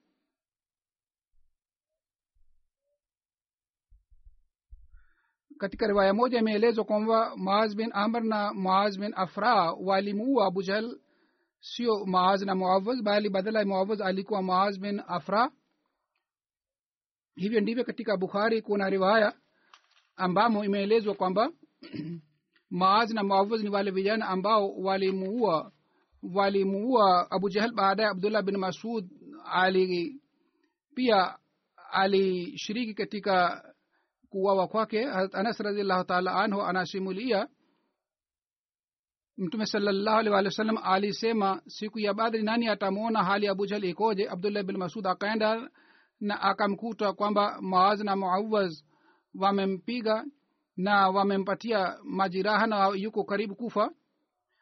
katika 5.57 5.87
riwaya 5.87 6.13
moja 6.13 6.39
imeelezwa 6.39 6.85
kwamba 6.85 7.35
maaz 7.35 7.75
bin 7.75 7.89
amr 7.93 8.23
na 8.23 8.53
maaz 8.53 8.97
bin 8.97 9.13
afra 9.15 9.71
walimuua 9.71 10.47
abu 10.47 10.63
jahel 10.63 10.99
sio 11.59 12.05
maaz 12.05 12.41
na 12.41 12.55
muawaz 12.55 13.01
bali 13.03 13.29
badala 13.29 13.59
ya 13.59 13.65
muawaz 13.65 14.01
alikuwa 14.01 14.43
maaz 14.43 14.79
bin 14.79 15.01
afra 15.07 15.51
hivyo 17.35 17.61
ndivyo 17.61 17.83
katika 17.83 18.17
bukhari 18.17 18.61
kuna 18.61 18.89
riwaya 18.89 19.33
ambamo 20.15 20.65
imeelezwa 20.65 21.15
kwamba 21.15 21.51
maaz 22.69 23.11
na 23.11 23.23
muawaz 23.23 23.63
ni 23.63 23.69
wale 23.69 23.91
vijana 23.91 24.27
ambao 24.27 24.69
walimuua 24.75 25.71
walimuua 26.33 27.31
abu 27.31 27.49
jahal 27.49 27.71
baadaye 27.71 28.09
abdullah 28.09 28.43
bin 28.43 28.57
masud 28.57 29.05
ali 29.51 30.21
pia 30.95 31.37
alishiriki 31.91 32.93
katika 32.93 33.63
kuwawa 34.29 34.67
kwake. 34.67 35.05
Anas 35.33 35.59
radiallahu 35.59 36.03
taala 36.03 36.35
anhu 36.35 36.61
anasimulia 36.61 37.47
mtume 39.37 39.65
salallahu 39.65 40.17
alih 40.17 40.31
walih 40.33 40.47
wa 40.47 40.51
sallam 40.51 40.77
alisema 40.83 41.61
siku 41.67 41.99
ya 41.99 42.13
badri 42.13 42.43
nani 42.43 42.67
atamwona 42.67 43.23
hali 43.23 43.45
ya 43.45 43.51
abujal 43.51 43.83
ikoje? 43.83 44.29
Abdullah 44.29 44.63
bin 44.63 44.77
masud 44.77 45.07
akaenda 45.07 45.69
na 46.19 46.41
akamkuta 46.41 47.13
kwamba 47.13 47.61
maaz 47.61 48.01
na 48.01 48.15
muawaz 48.15 48.83
wamempiga 49.35 50.25
na 50.77 51.09
wamempatia 51.09 51.99
majiraha 52.03 52.67
na 52.67 52.87
yuko 52.87 53.23
karibu 53.23 53.55
kufa. 53.55 53.95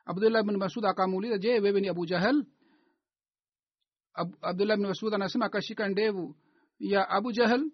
Abdullah 0.06 0.44
bin 0.44 0.58
masud 0.58 0.86
akamuuliza 0.86 1.38
je 1.38 1.60
wewe 1.60 1.82
ni 1.82 1.90
abu 1.90 2.06
jahal? 2.06 2.46
Ab, 4.14 4.36
abdullah 4.42 4.78
bin 4.78 4.88
masud 4.88 5.14
anasema 5.14 5.46
akashika 5.46 5.88
ndevu 5.90 6.36
ya 6.80 7.10
abu 7.10 7.32
jahal. 7.32 7.72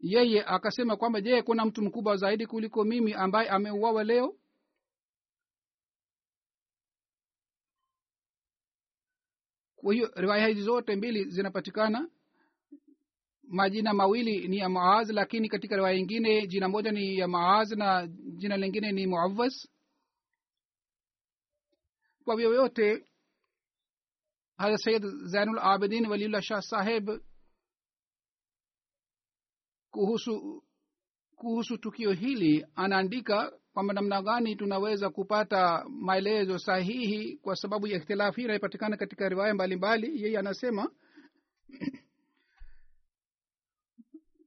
Yeye 0.00 0.44
akasema 0.44 0.96
kwamba 0.96 1.20
je 1.20 1.42
kuna 1.42 1.64
mtu 1.64 1.82
mkubwa 1.82 2.16
zaidi 2.16 2.46
kuliko 2.46 2.84
mimi 2.84 3.12
ambaye 3.14 3.48
ameuawa 3.48 4.04
leo? 4.04 4.36
Kwa 9.76 9.94
hiyo 9.94 10.10
riwaya 10.16 10.46
hizi 10.46 10.62
zote 10.62 10.96
mbili 10.96 11.24
zinapatikana 11.30 12.08
majina 13.52 13.94
mawili 13.94 14.48
ni 14.48 14.56
ya 14.58 14.68
maaz 14.68 15.10
lakini 15.10 15.48
katika 15.48 15.76
riwaya 15.76 15.96
ingine 15.96 16.46
jina 16.46 16.68
moja 16.68 16.92
ni 16.92 17.16
ya 17.18 17.28
maaz 17.28 17.72
na 17.72 18.06
jina 18.36 18.56
lingine 18.56 18.92
ni 18.92 19.06
muavas 19.06 19.68
kwa 22.24 22.36
vyoyote 22.36 23.04
hara 24.56 24.78
sayid 24.78 25.02
zainul 25.24 25.58
abidin 25.58 26.06
waliullah 26.06 26.42
shah 26.42 26.62
saheb 26.62 27.10
kuhusu 29.90 30.62
kuhusu 31.36 31.78
tukio 31.78 32.12
hili 32.12 32.66
anaandika 32.74 33.52
kwamba 33.72 33.94
namna 33.94 34.22
gani 34.22 34.56
tunaweza 34.56 35.10
kupata 35.10 35.84
maelezo 35.88 36.58
sahihi 36.58 37.36
kwa 37.36 37.56
sababu 37.56 37.86
ya 37.86 37.96
ikhtilafu 37.96 38.36
hii 38.36 38.44
inayopatikana 38.44 38.96
katika 38.96 39.28
riwaya 39.28 39.54
mbalimbali. 39.54 40.22
Yeye 40.22 40.38
anasema 40.38 40.90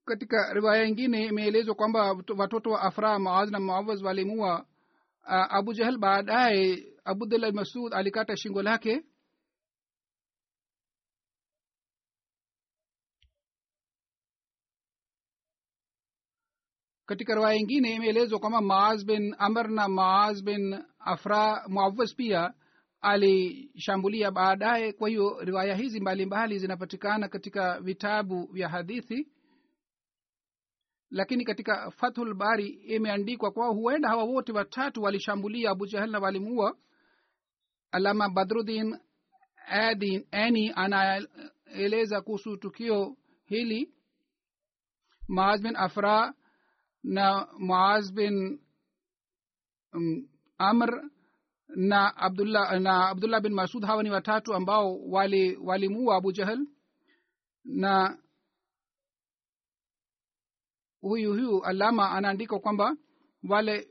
katika 0.06 0.53
riwaya 0.53 0.84
ingine 0.86 1.26
imeelezwa 1.26 1.76
kwamba 1.76 2.16
watoto 2.38 2.70
wa 2.72 2.82
afra 2.82 3.20
maaz 3.20 3.51
na 3.51 3.60
maawaz 3.60 4.03
walimua 4.03 4.66
abu 5.28 5.74
jahal 5.74 5.97
baadaye 5.97 6.84
abdullah 7.06 7.53
masud 7.53 7.93
alikata 7.93 8.38
shingo 8.38 8.62
lake. 8.64 9.03
Katika 17.06 17.36
riwaya 17.36 17.56
ingine 17.60 17.93
imeelezwa 17.95 18.39
kwamba 18.39 18.62
maaz 18.62 19.06
bin 19.06 19.36
amr 19.38 19.70
na 19.70 19.88
maaz 19.88 20.43
bin 20.43 20.80
afra 20.99 21.64
muawaz 21.68 22.16
pia 22.16 22.53
alishambulia 23.01 24.32
baadaye. 24.32 24.93
Kwa 24.93 25.10
hiyo 25.10 25.38
riwaya 25.41 25.76
hizi 25.76 25.99
mbalimbali 25.99 26.60
zinapatikana 26.60 27.28
katika 27.30 27.80
vitabu 27.82 28.45
vya 28.53 28.70
hadithi 28.70 29.28
lakini 31.10 31.45
katika 31.45 31.91
fathul 31.91 32.34
bari 32.34 32.68
imeandikwa 32.68 33.51
kwao 33.51 33.74
huenda 33.74 34.10
hawa 34.10 34.24
wote 34.24 34.51
watatu 34.51 35.01
walishambulia 35.03 35.70
abu 35.72 35.88
jahal 35.88 36.10
na 36.12 36.20
walimuua 36.20 36.78
alama 37.91 38.30
badrudin 38.30 38.97
adin 39.68 40.28
ani 40.32 40.72
anaeleza 40.76 42.22
kuhusu 42.22 42.58
tukio 42.58 43.18
hili 43.45 43.93
maaz 45.28 45.62
bin 45.62 45.76
afra 45.76 46.34
na 47.03 47.47
maaz 47.60 48.14
bin 48.14 48.60
um, 49.93 50.28
amr 50.58 51.10
na 51.76 52.18
abdullah 52.18 52.80
na 52.80 53.10
abdullah 53.10 53.41
bin 53.41 53.53
masud. 53.53 53.84
Hawa 53.86 54.03
ni 54.03 54.10
watatu 54.10 54.53
ambao 54.53 54.99
wali 55.10 55.58
walimuua 55.58 56.16
abu 56.18 56.32
jahal 56.32 56.60
na 57.66 58.18
huyu 61.10 61.32
huyu 61.34 61.64
alama 61.64 62.12
anaandika 62.12 62.60
kwamba 62.60 62.97
wale 63.49 63.89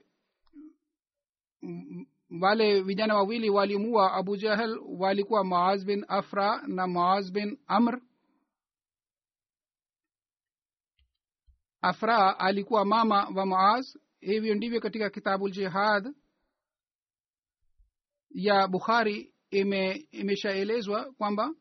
wale 2.40 2.82
vijana 2.82 3.14
wawili 3.14 3.50
walimua 3.50 4.12
abu 4.12 4.36
jahel 4.36 4.78
walikuwa 4.98 5.44
maaz 5.44 5.84
bin 5.84 6.04
afra 6.08 6.62
na 6.66 6.86
maaz 6.86 7.30
bin 7.32 7.58
amr. 7.66 8.00
Afra 11.80 12.38
alikuwa 12.38 12.84
mama 12.84 13.28
wa 13.34 13.46
maaz 13.46 13.96
hivyo 14.20 14.54
ndivyo 14.54 14.80
katika 14.80 15.10
kitabu 15.10 15.48
ljihad 15.48 16.14
ya 18.30 18.68
bukhari 18.68 19.34
ime 19.50 20.08
kwamba 21.18 21.54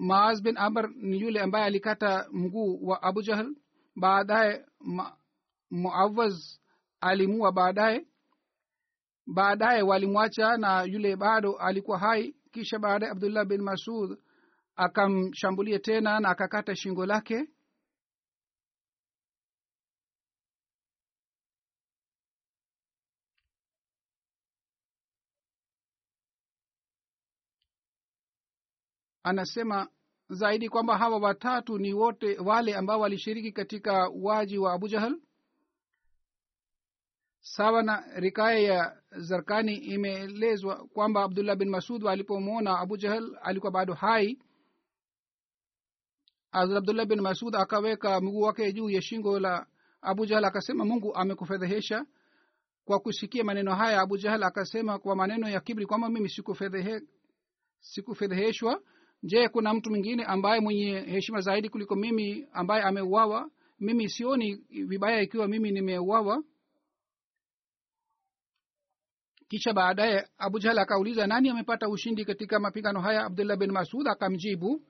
maaz 0.00 0.40
bin 0.42 0.56
amr 0.58 0.88
ni 0.96 1.20
yule 1.20 1.40
ambaye 1.40 1.64
alikata 1.64 2.26
mguu 2.32 2.86
wa 2.88 3.02
abu 3.02 3.22
jahl. 3.22 3.54
Baadaye 3.96 4.64
muawaz 5.70 6.34
alimua 7.00 7.52
baadaye. 7.52 8.06
Baadaye 9.26 9.82
walimwacha 9.82 10.56
na 10.56 10.82
yule 10.82 11.16
bado 11.16 11.52
alikuwa 11.56 11.98
hai. 11.98 12.34
Kisha 12.52 12.78
baadaye 12.78 13.12
abdullah 13.12 13.44
bin 13.44 13.62
masud 13.62 14.18
akamshambulia 14.76 15.78
tena 15.78 16.20
na 16.20 16.28
akakata 16.28 16.76
shingo 16.76 17.06
lake 17.06 17.48
anasema 29.30 29.88
zaidi 30.28 30.68
kwamba 30.68 30.98
hawa 30.98 31.18
watatu 31.18 31.78
ni 31.78 31.92
wote 31.92 32.38
wale 32.38 32.74
ambao 32.74 33.00
walishiriki 33.00 33.52
katika 33.52 34.10
uwaji 34.10 34.58
wa 34.58 34.72
abu 34.72 34.88
jahal 34.88 35.20
sawa 37.40 37.82
na 37.82 38.04
rikaya 38.16 38.58
ya 38.58 39.02
zarkani 39.10 39.74
imeelezwa 39.76 40.86
kwamba 40.86 41.22
abdullah 41.22 41.56
bin 41.56 41.68
masud 41.70 42.06
alipomwona 42.06 42.78
abu 42.78 42.96
jahal 42.96 43.38
alikuwa 43.42 43.72
bado 43.72 43.94
hai. 43.94 44.38
Abdullah 46.52 47.06
bin 47.06 47.20
masud 47.20 47.56
akaweka 47.56 48.20
mguu 48.20 48.40
wake 48.40 48.72
juu 48.72 48.90
ya 48.90 49.02
shingo 49.02 49.40
la 49.40 49.66
abu 50.00 50.26
jahal 50.26 50.44
akasema 50.44 50.84
mungu 50.84 51.14
amekufedhehesha. 51.14 52.06
Kwa 52.84 53.00
kusikia 53.00 53.44
maneno 53.44 53.74
haya 53.74 54.00
abu 54.00 54.18
jahal 54.18 54.42
akasema 54.42 54.98
kwa 54.98 55.16
maneno 55.16 55.48
ya 55.48 55.60
kibri 55.60 55.86
kwamba 55.86 56.08
mimi 56.08 56.28
sikufedhehe 56.28 57.00
sikufedheheshwa 57.80 58.82
je 59.22 59.48
kuna 59.48 59.74
mtu 59.74 59.90
mwingine 59.90 60.24
ambaye 60.24 60.60
mwenye 60.60 61.00
heshima 61.00 61.40
zaidi 61.40 61.68
kuliko 61.68 61.96
mimi 61.96 62.46
ambaye 62.52 62.82
ameuawa? 62.82 63.50
Mimi 63.80 64.08
sioni 64.10 64.54
vibaya 64.70 65.20
ikiwa 65.22 65.48
mimi 65.48 65.70
nimeuawa. 65.70 66.42
Kisha 69.48 69.72
baadaye 69.72 70.28
abu 70.38 70.58
jahal 70.58 70.78
akauliza 70.78 71.26
nani 71.26 71.48
amepata 71.48 71.88
ushindi 71.88 72.24
katika 72.24 72.60
mapigano 72.60 73.00
haya? 73.00 73.24
Abdullah 73.24 73.56
bin 73.58 73.70
masud 73.72 74.08
akamjibu 74.08 74.82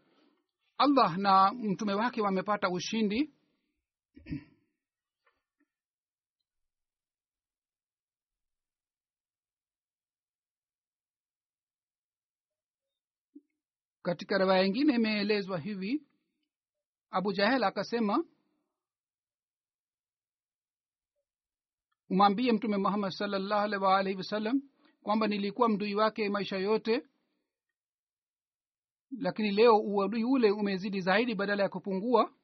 allah 0.78 1.16
na 1.18 1.52
mtume 1.52 1.94
wake 1.94 2.22
wamepata 2.22 2.68
ushindi 2.70 3.30
katika 14.02 14.38
riwaya 14.38 14.64
ingine 14.64 14.94
imeelezwa 14.94 15.58
hivi 15.58 16.06
abu 17.10 17.32
jahel 17.32 17.64
akasema 17.64 18.24
umwambie 22.10 22.52
mtume 22.52 22.76
muhammad 22.76 23.10
salllahu 23.12 23.62
alhi 23.64 23.76
waalaihi 23.84 24.18
wasallam 24.18 24.62
kwamba 25.02 25.26
nilikuwa 25.26 25.68
mdui 25.68 25.94
wake 25.94 26.28
maisha 26.28 26.56
yote 26.56 27.06
lakini 29.18 29.50
leo 29.50 29.76
uadui 29.78 30.24
ule 30.24 30.50
umezidi 30.50 31.00
zaidi 31.00 31.34
badala 31.34 31.62
ya 31.62 31.68
kupungua. 31.68 32.34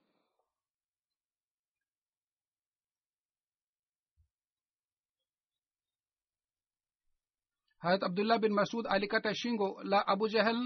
Harat 7.79 8.03
abdullah 8.03 8.39
bin 8.39 8.53
masud 8.53 8.87
alikata 8.89 9.35
shingo 9.35 9.83
la 9.85 10.07
abu 10.07 10.29
jahel 10.29 10.57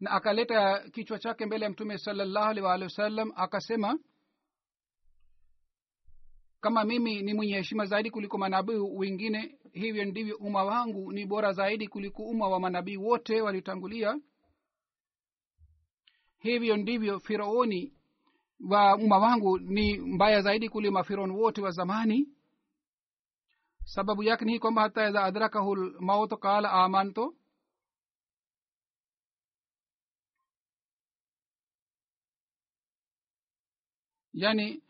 na 0.00 0.10
akaleta 0.10 0.88
kichwa 0.90 1.18
chake 1.18 1.46
mbele 1.46 1.64
ya 1.64 1.70
mtume 1.70 1.98
salallahu 1.98 2.46
alih 2.50 2.64
waalihi 2.64 2.84
wasallam 2.84 3.32
akasema 3.36 3.98
kama 6.60 6.84
mimi 6.84 7.22
ni 7.22 7.34
mwenye 7.34 7.54
heshima 7.54 7.86
zaidi 7.86 8.10
kuliko 8.10 8.38
manabii 8.38 8.74
wengine 8.76 9.58
hivyo 9.72 10.04
ndivyo 10.04 10.36
umma 10.36 10.64
wangu 10.64 11.12
ni 11.12 11.26
bora 11.26 11.52
zaidi 11.52 11.88
kuliko 11.88 12.22
umma 12.22 12.48
wa 12.48 12.60
manabii 12.60 12.96
wote 12.96 13.40
walitangulia 13.40 14.20
hivyo 16.38 16.76
ndivyo 16.76 17.20
firaoni 17.20 17.92
wa 18.70 18.96
umma 18.96 19.18
wangu 19.18 19.58
ni 19.58 19.98
mbaya 19.98 20.40
zaidi 20.40 20.68
kuliko 20.68 20.92
mafiraoni 20.94 21.32
wote 21.32 21.60
wa 21.62 21.70
zamani. 21.70 22.28
Sababu 23.84 24.22
yake 24.22 24.44
ni 24.44 24.52
hii 24.52 24.58
kwamba 24.58 24.82
hata 24.82 25.08
idha 25.08 25.24
adrakahu 25.24 25.74
lmautu 25.76 26.38
qala 26.38 26.72
amantu 26.72 27.36
yani 34.32 34.82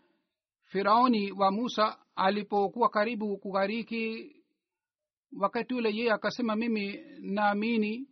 firauni 0.64 1.32
wa 1.32 1.50
musa 1.50 1.98
alipokuwa 2.16 2.88
karibu 2.88 3.38
kughariki 3.38 4.36
wakati 5.40 5.74
ule 5.74 5.90
yeye 5.96 6.12
akasema 6.12 6.56
mimi 6.56 7.00
naamini 7.20 8.08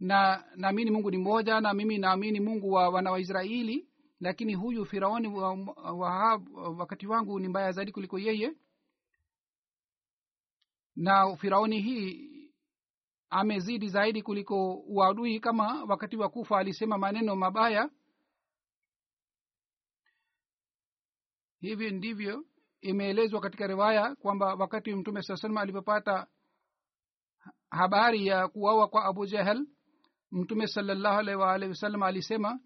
na 0.00 0.44
naamini 0.56 0.90
mungu 0.90 1.10
ni 1.10 1.18
mmoja 1.18 1.60
na 1.60 1.74
mimi 1.74 1.98
naamini 1.98 2.40
mungu 2.40 2.72
wa 2.72 2.88
wana 2.88 3.10
waisraeli 3.10 3.88
lakini 4.22 4.54
huyu 4.54 4.84
firaoni 4.84 5.28
wa, 5.28 5.52
wa, 5.94 6.42
wakati 6.78 7.06
wangu 7.06 7.40
ni 7.40 7.48
mbaya 7.48 7.72
zaidi 7.72 7.92
kuliko 7.92 8.18
yeye. 8.18 8.52
Na 10.96 11.36
firaoni 11.36 11.80
hii 11.80 12.30
amezidi 13.30 13.88
zaidi 13.88 14.22
kuliko 14.22 14.74
uadui 14.74 15.40
kama 15.40 15.84
wakati 15.84 16.16
wa 16.16 16.28
kufa 16.28 16.58
alisema 16.58 16.98
maneno 16.98 17.36
mabaya 17.36 17.90
hivi 21.62 21.90
ndivyo 21.90 22.44
imeelezwa 22.80 23.40
katika 23.40 23.66
riwaya 23.66 24.14
kwamba 24.14 24.54
wakati 24.54 24.94
mtume 24.94 25.22
saa 25.22 25.36
salama 25.36 25.60
alipopata 25.60 26.26
habari 27.70 28.26
ya 28.26 28.48
kuawa 28.48 28.88
kwa 28.88 29.04
abu 29.04 29.26
jahel 29.26 29.66
mtume 30.30 30.66
salallahu 30.66 31.18
alaihi 31.18 31.40
waalihi 31.40 31.68
wasallam 31.70 32.02
alisema 32.02 32.60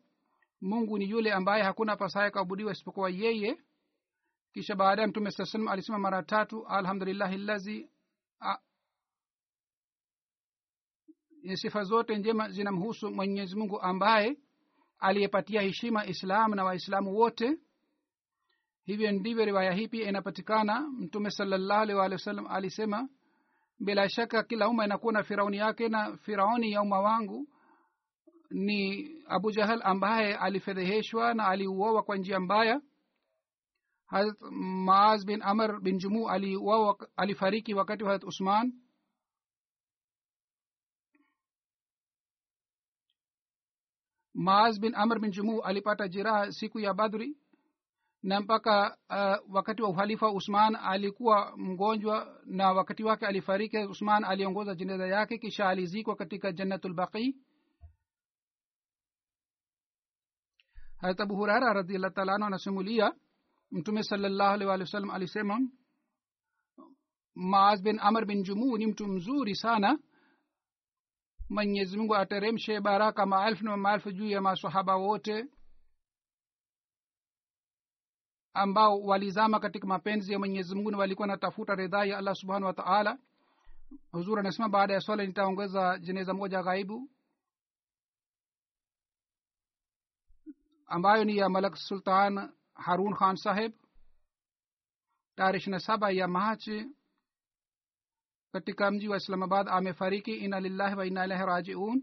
mungu 0.60 0.98
ni 0.98 1.10
yule 1.10 1.32
ambaye 1.32 1.62
hakuna 1.62 1.96
pasaye 1.96 2.30
kuabudiwa 2.30 2.72
isipokuwa 2.72 3.10
yeye. 3.10 3.58
Kisha 4.52 4.74
baadaye 4.76 5.08
mtume 5.08 5.30
saa 5.30 5.44
salam 5.44 5.68
alisema 5.68 5.98
mara 5.98 6.22
tatu 6.22 6.66
alhamdulillahi 6.66 7.36
lazi 7.38 7.90
sifa 11.54 11.82
zote 11.84 12.16
njema 12.18 12.48
zinamhusu 12.50 13.10
mwenyezi 13.10 13.56
mungu 13.56 13.80
ambaye 13.80 14.36
aliyepatia 14.98 15.60
heshima 15.62 16.06
islamu 16.06 16.54
na 16.54 16.64
waislamu 16.64 17.14
wote 17.16 17.58
hivyo 18.86 19.12
ndivyo 19.12 19.44
riwaya 19.44 19.72
hii 19.72 19.88
pia 19.88 20.08
inapatikana. 20.08 20.80
Mtume 20.80 21.30
salallahu 21.30 21.80
alih 21.82 21.96
walih 21.96 22.12
wasallam 22.18 22.46
alisema 22.46 23.08
bila 23.78 24.08
shaka 24.08 24.42
kila 24.42 24.68
umma 24.68 24.84
inakuwa 24.84 25.12
na 25.12 25.22
firauni 25.22 25.56
yake 25.56 25.88
na 25.88 26.16
firauni 26.16 26.72
ya 26.72 26.82
umma 26.82 27.00
wangu. 27.00 27.48
Ni 28.50 29.08
abu 29.28 29.52
jahal 29.52 29.80
ambaye 29.84 30.34
alifedheheshwa 30.36 31.34
na 31.34 31.46
aliuowa 31.46 32.02
kwa 32.02 32.16
njia 32.16 32.40
mbaya. 32.40 32.80
Harat 34.06 34.36
maaz 34.86 35.24
bin 35.26 35.42
amr 35.42 35.80
bin 35.80 35.98
jumu 35.98 36.28
aliuawa 36.30 37.08
alifariki 37.16 37.74
wakati 37.74 38.04
wa 38.04 38.10
harat 38.10 38.24
usman. 38.24 38.72
Maaz 44.34 44.78
bin 44.78 44.94
amr 44.94 45.18
bin 45.20 45.30
jumu 45.32 45.62
alipata 45.62 46.08
jiraha 46.08 46.52
siku 46.52 46.78
ya 46.80 46.94
badri 46.94 47.36
na 48.26 48.40
mpaka 48.40 48.96
uh, 49.10 49.54
wakati 49.54 49.82
wa 49.82 49.88
uhalifa 49.88 50.30
usman 50.32 50.76
alikuwa 50.76 51.56
mgonjwa 51.56 52.40
na 52.44 52.72
wakati 52.72 53.04
wake 53.04 53.26
alifariki 53.26 53.78
usman 53.78 54.24
aliongoza 54.24 54.74
jeneza 54.74 55.06
yake 55.06 55.38
kisha 55.38 55.68
alizikwa 55.68 56.16
katika 56.16 56.52
jannatulbaqi 56.52 57.36
harat 61.00 61.20
abu 61.20 61.36
hurara 61.36 61.72
radiallah 61.72 62.12
taala 62.12 62.34
anu 62.34 62.44
anasimulia 62.46 63.12
mtume 63.70 64.02
salllahu 64.02 64.54
alih 64.54 64.68
walih 64.68 64.84
wa 64.86 64.90
sallam 64.90 65.10
alisema 65.10 65.60
maaz 67.34 67.82
bin 67.82 67.98
amr 68.00 68.24
bin 68.26 68.42
jumuu 68.42 68.78
ni 68.78 68.86
mtu 68.86 69.06
mzuri 69.06 69.54
sana. 69.54 69.98
Mwenyezi 71.50 71.96
mungu 71.96 72.14
ateremshe 72.16 72.80
baraka 72.80 73.26
maelfu 73.26 73.64
na 73.64 73.76
maelfu 73.76 74.12
juu 74.12 74.26
ya 74.28 74.40
masahaba 74.40 74.96
wote 74.96 75.44
ambao 78.56 79.00
walizama 79.00 79.60
katika 79.60 79.86
mapenzi 79.86 80.32
ya 80.32 80.38
mwenyezi 80.38 80.74
mungu 80.74 80.90
na 80.90 80.98
walikuwa 80.98 81.28
natafuta 81.28 81.74
ridhaa 81.74 82.04
ya 82.04 82.18
allah 82.18 82.34
subhanahu 82.34 82.64
wa 82.66 82.72
taala. 82.74 83.18
Huzur 84.12 84.38
anasema 84.40 84.68
baada 84.68 84.94
ya 84.94 85.00
swala 85.00 85.26
nitaongeza 85.26 85.98
jeneza 85.98 86.34
moja 86.34 86.62
ghaibu 86.62 87.10
ambayo 90.86 91.24
ni 91.24 91.36
ya 91.36 91.48
malak 91.48 91.76
sultan 91.76 92.52
harun 92.74 93.14
khan 93.14 93.36
saheb 93.36 93.72
tarehe 95.36 95.58
ishirina 95.58 95.80
saba 95.80 96.10
ya 96.10 96.28
machi 96.28 96.86
katika 98.52 98.90
mji 98.90 99.08
wa 99.08 99.16
islamabad 99.16 99.68
amefariki. 99.68 100.34
Ina 100.34 100.60
lillahi 100.60 100.94
wa 100.96 101.06
ina 101.06 101.24
ilahi 101.24 101.46
rajiun 101.46 102.02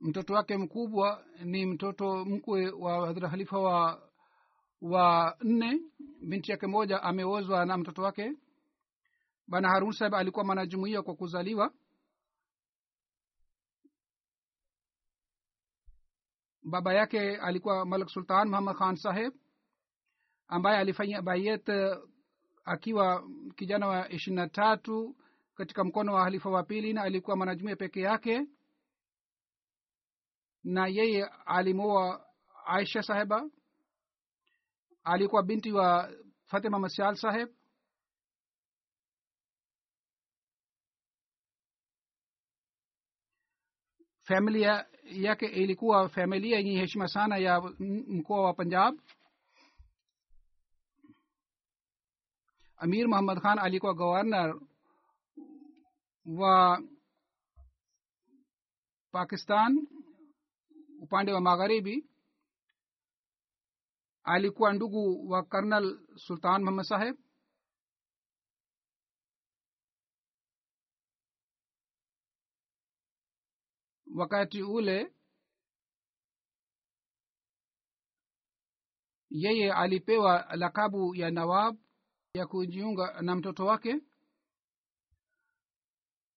mtoto 0.00 0.34
wake 0.34 0.56
mkubwa 0.56 1.24
ni 1.44 1.66
mtoto 1.66 2.24
mkwe 2.24 2.70
wa 2.70 3.06
hadhra 3.06 3.28
halifa 3.28 3.58
wa 3.58 4.02
wa 4.80 5.36
nne. 5.42 5.80
Binti 6.22 6.50
yake 6.50 6.66
moja 6.66 7.02
ameozwa 7.02 7.66
na 7.66 7.76
mtoto 7.76 8.02
wake. 8.02 8.32
Bana 9.48 9.68
harun 9.68 9.92
saheb 9.92 10.14
alikuwa 10.14 10.44
mwanajumuia 10.44 11.02
kwa 11.02 11.14
kuzaliwa. 11.14 11.72
Baba 16.62 16.94
yake 16.94 17.36
alikuwa 17.36 17.86
malik 17.86 18.08
sultan 18.08 18.48
muhammad 18.48 18.76
khan 18.76 18.96
saheb 18.96 19.32
ambaye 20.48 20.78
alifanya 20.78 21.22
bayet 21.22 21.68
akiwa 22.64 23.28
kijana 23.56 23.86
wa 23.86 24.08
ishirini 24.12 24.42
na 24.42 24.48
tatu 24.48 25.16
katika 25.54 25.84
mkono 25.84 26.14
wa 26.14 26.24
halifa 26.24 26.50
wa 26.50 26.62
pili 26.62 26.92
na 26.92 27.02
alikuwa 27.02 27.36
mwanajumuia 27.36 27.76
peke 27.76 28.00
yake 28.00 28.46
na 30.64 30.86
yeye 30.86 31.24
alimuoa 31.46 32.26
aisha 32.66 33.02
saheba 33.02 33.50
alikuwa 35.04 35.42
binti 35.42 35.72
wa 35.72 36.12
fatima 36.46 36.78
masial 36.78 37.16
saheb 37.16 37.48
familia 44.22 44.86
yake 45.04 45.46
ilikuwa 45.46 46.08
familia 46.08 46.56
yenye 46.58 46.78
heshima 46.80 47.08
sana 47.08 47.36
ya 47.36 47.60
mkoa 48.08 48.40
wa 48.44 48.54
punjab 48.54 48.94
امیر 52.84 53.06
محمد 53.06 53.38
خان 53.42 53.58
علی 53.58 53.78
کو 53.78 53.92
گورنر 53.94 54.52
و 56.26 56.42
پاکستان 59.12 59.72
upande 61.10 61.32
wa 61.32 61.40
magharibi 61.40 62.06
alikuwa 64.22 64.72
ndugu 64.72 65.30
wa 65.30 65.42
karnal 65.42 65.98
sultan 66.16 66.60
muhammad 66.62 66.84
saheb 66.86 67.16
wakati 74.16 74.62
ule 74.62 75.12
yeye 79.30 79.72
alipewa 79.72 80.56
lakabu 80.56 81.14
ya 81.14 81.30
nawab 81.30 81.76
ya 82.34 82.46
kujiunga 82.46 83.22
na 83.22 83.36
mtoto 83.36 83.66
wake. 83.66 84.00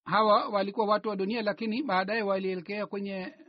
Hawa 0.06 0.48
walikuwa 0.50 0.86
watu 0.88 1.10
wa 1.10 1.16
dunia 1.16 1.42
lakini 1.42 1.84
baadaye 1.84 2.22
walielekea 2.22 2.88
kwenye 2.88 3.43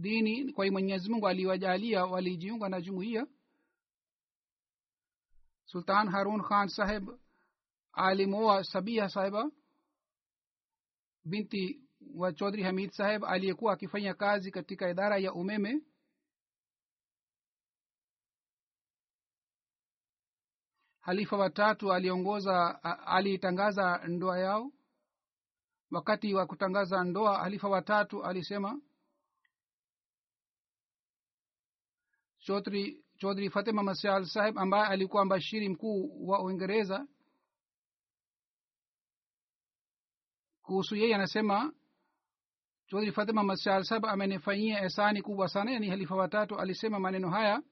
dini 0.00 0.52
kwa 0.52 0.70
mwenyezi 0.70 1.10
mungu 1.10 1.28
aliwajalia 1.28 2.04
walijiunga 2.06 2.68
na 2.68 2.80
jumuiya. 2.80 3.26
Sultan 5.64 6.08
harun 6.08 6.42
khan 6.42 6.68
saheb 6.68 7.08
alimoa 7.92 8.64
sabia 8.64 9.08
sahiba 9.08 9.50
binti 11.24 11.80
wa 12.14 12.32
chodhri 12.32 12.62
hamid 12.62 12.90
saheb 12.90 13.24
aliyekuwa 13.24 13.72
akifanya 13.72 14.14
kazi 14.14 14.50
katika 14.50 14.90
idara 14.90 15.18
ya 15.18 15.32
umeme. 15.32 15.82
Halifa 21.00 21.36
watatu 21.36 21.92
aliongoza 21.92 22.82
aliitangaza 23.06 23.98
ndoa 24.08 24.38
yao. 24.38 24.72
Wakati 25.90 26.34
wa 26.34 26.46
kutangaza 26.46 27.04
ndoa 27.04 27.38
halifa 27.38 27.68
watatu 27.68 28.24
alisema 28.24 28.80
chodhri 32.46 33.04
chodhri 33.20 33.50
fatima 33.50 33.82
masial 33.82 34.24
saheb 34.24 34.58
ambaye 34.58 34.86
alikuwa 34.86 35.24
mbashiri 35.24 35.68
mkuu 35.68 36.28
wa 36.28 36.42
uingereza. 36.42 37.06
Kuhusu 40.62 40.96
yeye 40.96 41.14
anasema 41.14 41.72
chodhri 42.86 43.12
fatima 43.12 43.42
masial 43.42 43.84
saheb 43.84 44.06
amenifanyia 44.06 44.84
esani 44.84 45.22
kubwa 45.22 45.48
sana 45.48 45.70
yani 45.72 45.88
halifa 45.88 46.14
watatu 46.16 46.58
alisema 46.58 46.98
maneno 47.00 47.30
haya. 47.30 47.62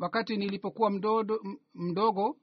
Wakati 0.00 0.36
nilipokuwa 0.36 0.90
mdodo, 0.90 1.40
mdogo 1.74 2.38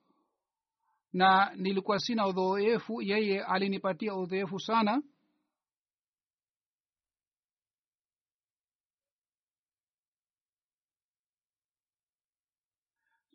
na 1.13 1.51
nilikuwa 1.55 1.99
sina 1.99 2.27
udhoefu 2.27 3.01
yeye 3.01 3.43
alinipatia 3.43 4.15
udhoefu 4.15 4.59
sana 4.59 5.01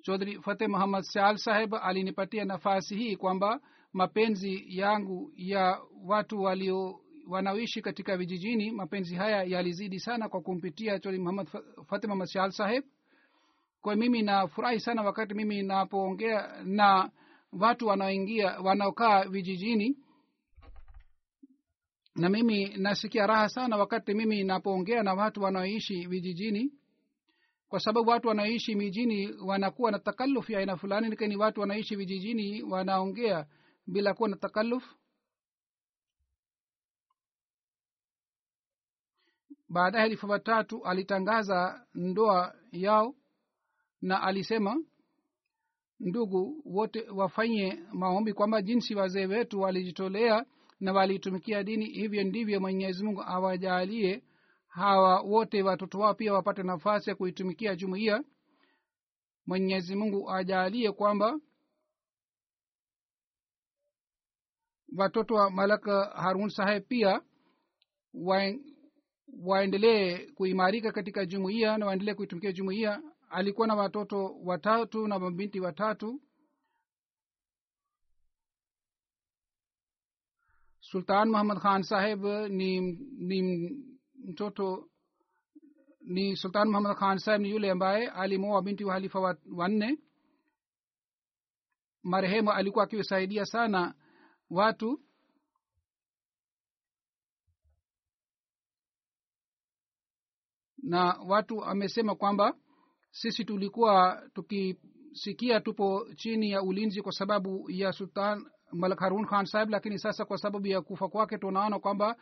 chodhri 0.07 0.43
fateh 0.43 0.69
muhammad 0.69 1.03
sial 1.03 1.37
saheb 1.39 1.75
alinipatia 1.75 2.45
nafasi 2.45 2.97
hii 2.97 3.17
kwamba 3.17 3.61
mapenzi 3.93 4.65
yangu 4.79 5.33
ya 5.37 5.81
watu 6.07 6.43
walio 6.43 7.01
wanaoishi 7.29 7.83
katika 7.83 8.17
vijijini 8.17 8.71
mapenzi 8.71 9.15
haya 9.17 9.43
yalizidi 9.43 10.01
sana 10.01 10.29
kwa 10.29 10.41
kumpitia 10.41 10.99
chodhri 10.99 11.19
muhammad 11.19 11.49
fateh 11.89 12.09
muhammad 12.09 12.29
sial 12.29 12.51
saheb 12.51 12.85
kwa 13.81 13.97
mimi 13.97 14.23
nafurahi 14.23 14.81
sana 14.81 15.03
wakati 15.03 15.35
mimi 15.35 15.63
napoongea 15.63 16.63
na 16.65 17.11
watu 17.53 17.87
wanaoingia 17.87 18.59
wanaokaa 18.61 19.25
vijijini. 19.25 19.97
Na 22.17 22.29
mimi 22.29 22.69
nasikia 22.77 23.27
raha 23.27 23.49
sana 23.49 23.77
wakati 23.77 24.15
mimi 24.15 24.45
napoongea 24.45 25.03
na 25.03 25.15
watu 25.15 25.43
wanaoishi 25.43 26.07
vijijini 26.07 26.73
kwa 27.75 27.81
sababu 27.81 28.11
watu 28.11 28.29
wanaishi 28.29 28.75
mijini 28.75 29.33
wanakuwa 29.33 29.91
na 29.91 29.99
takalufu 29.99 30.53
ya 30.53 30.59
aina 30.59 30.77
fulani 30.77 31.09
lakini 31.09 31.37
watu 31.37 31.61
wanaishi 31.61 31.97
vijijini 31.97 32.63
wanaongea 32.63 33.47
bila 33.87 34.15
kuwa 34.15 34.29
na 34.29 34.37
takalufu 34.37 34.95
baadaye 39.69 40.03
halifa 40.03 40.27
watatu 40.27 40.85
alitangaza 40.85 41.87
ndoa 41.95 42.55
yao 42.73 43.15
na 44.03 44.23
alisema 44.23 44.77
ndugu 46.01 46.63
wote 46.65 47.09
wafanye 47.11 47.83
maombi 47.93 48.33
kwamba 48.33 48.63
jinsi 48.63 48.95
wazee 48.95 49.27
wetu 49.27 49.61
walijitolea 49.61 50.45
na 50.81 50.93
walitumikia 50.93 51.63
dini 51.63 51.85
hivyo 51.87 52.25
ndivyo 52.25 52.61
mwenyezi 52.61 53.05
mungu 53.05 53.23
awajalie 53.23 54.23
hawa 54.75 55.21
wote 55.21 55.63
watoto 55.63 55.99
wao 55.99 56.15
pia 56.15 56.33
wapate 56.33 56.63
nafasi 56.63 57.11
ya 57.11 57.17
kuitumikia 57.17 57.77
jumuiya. 57.77 58.25
Mwenyezi 59.47 59.97
mungu 59.97 60.31
ajalie 60.31 60.93
kwamba 60.93 61.41
watoto 64.97 65.35
wa 65.35 65.51
malaka 65.51 66.05
harun 66.05 66.49
saheb 66.51 66.85
pia 66.89 67.21
waendelee 69.43 70.19
kuimarika 70.33 70.93
katika 70.93 71.27
jumuiya 71.27 71.79
na 71.79 71.87
waendelee 71.87 72.15
kuitumikia 72.15 72.53
jumuiya. 72.53 73.03
Alikuwa 73.31 73.67
na 73.67 73.75
watoto 73.75 74.37
watatu 74.45 75.07
na 75.09 75.19
mabinti 75.19 75.61
watatu. 75.61 76.21
Sultan 80.81 81.29
muhammad 81.29 81.59
khan 81.59 81.83
saheb 81.83 82.25
ni 82.49 82.81
ni 83.19 83.41
mtoto 84.25 84.89
ni 86.01 86.37
sultan 86.37 86.69
muhammad 86.69 86.97
khan 86.97 87.19
sahib 87.19 87.41
ni 87.43 87.51
yule 87.51 87.71
ambaye 87.71 88.09
alimoa 88.09 88.63
binti 88.63 88.85
uhalifa 88.85 89.21
wa- 89.21 89.37
wanne. 89.57 89.99
Marehemu 92.03 92.53
alikuwa 92.53 92.85
akiwasaidia 92.85 93.45
sana 93.47 93.95
watu. 94.51 95.01
Na 100.83 101.05
watu 101.27 101.65
amesema 101.65 102.15
kwamba 102.15 102.55
sisi 103.11 103.45
tulikuwa 103.45 104.23
tukisikia 104.35 105.61
tupo 105.61 106.07
chini 106.17 106.51
ya 106.51 106.63
ulinzi 106.63 107.03
kwa 107.03 107.13
sababu 107.13 107.71
ya 107.71 107.93
sultan 107.93 108.47
malik 108.73 108.99
harun 108.99 109.27
khan 109.27 109.45
sahib 109.47 109.71
lakini 109.71 109.99
sasa 109.99 110.25
kwa 110.25 110.39
sababu 110.39 110.67
ya 110.67 110.81
kufa 110.83 111.09
kwake 111.09 111.39
tunaona 111.39 111.79
kwamba 111.79 112.17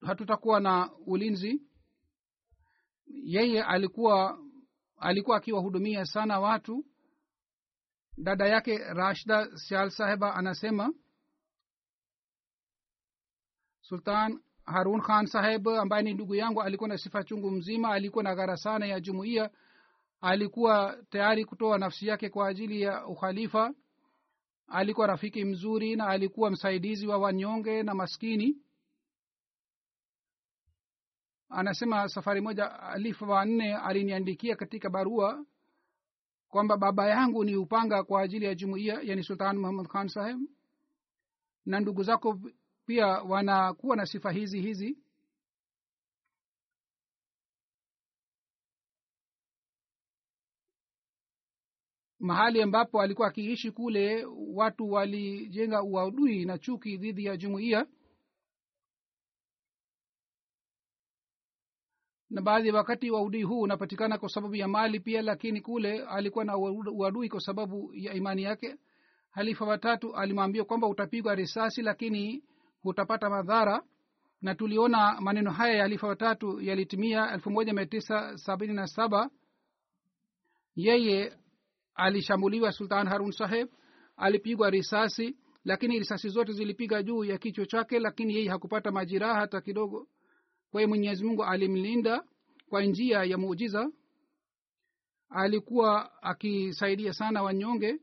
hatutakuwa 0.00 0.60
na 0.60 0.90
ulinzi. 1.06 1.62
Yeye 3.06 3.62
alikuwa 3.62 4.38
alikuwa 4.96 5.36
akiwahudumia 5.36 6.04
sana 6.04 6.40
watu. 6.40 6.84
Dada 8.18 8.46
yake 8.46 8.78
rashda 8.78 9.56
sial 9.56 9.90
saheba 9.90 10.34
anasema 10.34 10.92
sultan 13.80 14.40
harun 14.66 15.00
khan 15.00 15.26
saheb 15.26 15.68
ambaye 15.68 16.02
ni 16.02 16.14
ndugu 16.14 16.34
yangu 16.34 16.62
alikuwa 16.62 16.88
na 16.88 16.98
sifa 16.98 17.24
chungu 17.24 17.50
mzima 17.50 17.88
alikuwa 17.92 18.24
na 18.24 18.34
ghara 18.34 18.56
sana 18.56 18.86
ya 18.86 19.00
jumuiya. 19.00 19.50
Alikuwa 20.20 20.96
tayari 21.10 21.44
kutoa 21.44 21.78
nafsi 21.78 22.06
yake 22.06 22.28
kwa 22.28 22.48
ajili 22.48 22.80
ya 22.82 23.06
ukhalifa. 23.06 23.74
Alikuwa 24.68 25.06
rafiki 25.06 25.44
mzuri 25.44 25.96
na 25.96 26.06
alikuwa 26.06 26.50
msaidizi 26.50 27.06
wa 27.06 27.18
wanyonge 27.18 27.82
na 27.82 27.94
maskini 27.94 28.56
anasema 31.50 32.08
safari 32.08 32.40
moja 32.40 32.80
alifa 32.80 33.26
wanne 33.26 33.74
aliniandikia 33.76 34.56
katika 34.56 34.90
barua 34.90 35.44
kwamba 36.48 36.76
baba 36.76 37.06
yangu 37.08 37.44
ni 37.44 37.56
upanga 37.56 38.02
kwa 38.04 38.22
ajili 38.22 38.44
ya 38.44 38.54
jumuiya 38.54 39.00
yani 39.02 39.22
sultan 39.22 39.58
muhammad 39.58 39.86
khan 39.88 40.08
saheb 40.08 40.38
na 41.66 41.80
ndugu 41.80 42.02
zako 42.02 42.40
pia 42.86 43.06
wanakuwa 43.06 43.96
na 43.96 44.06
sifa 44.06 44.30
hizi 44.32 44.60
hizi. 44.60 44.98
Mahali 52.18 52.62
ambapo 52.62 53.00
alikuwa 53.02 53.28
akiishi 53.28 53.70
kule 53.70 54.24
watu 54.54 54.90
walijenga 54.90 55.82
uadui 55.82 56.44
na 56.44 56.58
chuki 56.58 56.96
dhidi 56.96 57.24
ya 57.24 57.36
jumuiya 57.36 57.86
na 62.30 62.42
baadhi 62.42 62.68
ya 62.68 62.74
wakati 62.74 63.10
uadui 63.10 63.42
huu 63.42 63.60
unapatikana 63.60 64.18
kwa 64.18 64.28
sababu 64.28 64.54
ya 64.54 64.68
mali 64.68 65.00
pia 65.00 65.22
lakini 65.22 65.60
kule 65.60 66.04
alikuwa 66.04 66.44
na 66.44 66.56
uadui 66.92 67.28
kwa 67.28 67.40
sababu 67.40 67.90
ya 67.94 68.14
imani 68.14 68.42
yake. 68.42 68.76
Halifa 69.30 69.64
watatu 69.64 70.16
alimwambia 70.16 70.64
kwamba 70.64 70.88
utapigwa 70.88 71.34
risasi 71.34 71.82
lakini 71.82 72.44
hutapata 72.82 73.30
madhara. 73.30 73.82
Na 74.42 74.54
tuliona 74.54 75.20
maneno 75.20 75.50
haya 75.50 75.74
ya 75.74 75.82
halifa 75.82 76.06
watatu 76.08 76.60
yalitimia 76.60 77.40
saba. 78.86 79.30
Yeye 80.76 81.32
alishambuliwa 81.94 82.72
sultan 82.72 83.06
harun 83.08 83.32
saheb 83.32 83.68
alipigwa 84.16 84.70
risasi 84.70 85.36
lakini 85.64 85.98
risasi 85.98 86.28
zote 86.28 86.52
zilipiga 86.52 87.02
juu 87.02 87.24
ya 87.24 87.38
kichwa 87.38 87.66
chake 87.66 87.98
lakini 87.98 88.34
yeye 88.34 88.48
hakupata 88.48 88.90
majiraha 88.90 89.34
hata 89.40 89.60
kidogo 89.60 90.08
kwa 90.70 90.80
hiyo 90.80 90.88
mwenyezi 90.88 91.24
mungu 91.24 91.44
alimlinda 91.44 92.24
kwa 92.68 92.82
njia 92.82 93.24
ya 93.24 93.38
muujiza. 93.38 93.90
Alikuwa 95.30 96.22
akisaidia 96.22 97.12
sana 97.12 97.42
wanyonge. 97.42 98.00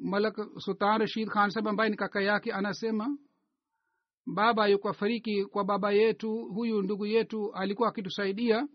Malak 0.00 0.36
sultan 0.58 1.00
rashid 1.00 1.28
khan 1.28 1.50
sahab 1.50 1.68
ambaye 1.68 1.90
ni 1.90 1.96
kaka 1.96 2.20
yake 2.22 2.52
anasema 2.52 3.18
baba 4.26 4.66
yukafariki 4.68 5.44
kwa 5.44 5.64
baba 5.64 5.92
yetu 5.92 6.44
huyu 6.46 6.82
ndugu 6.82 7.06
yetu 7.06 7.52
alikuwa 7.54 7.88
akitusaidia 7.88 8.68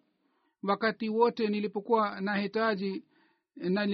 wakati 0.63 1.09
wote 1.09 1.47
nilipokuwa 1.47 2.21
na 2.21 2.35
hitaji 2.37 3.03
na 3.55 3.87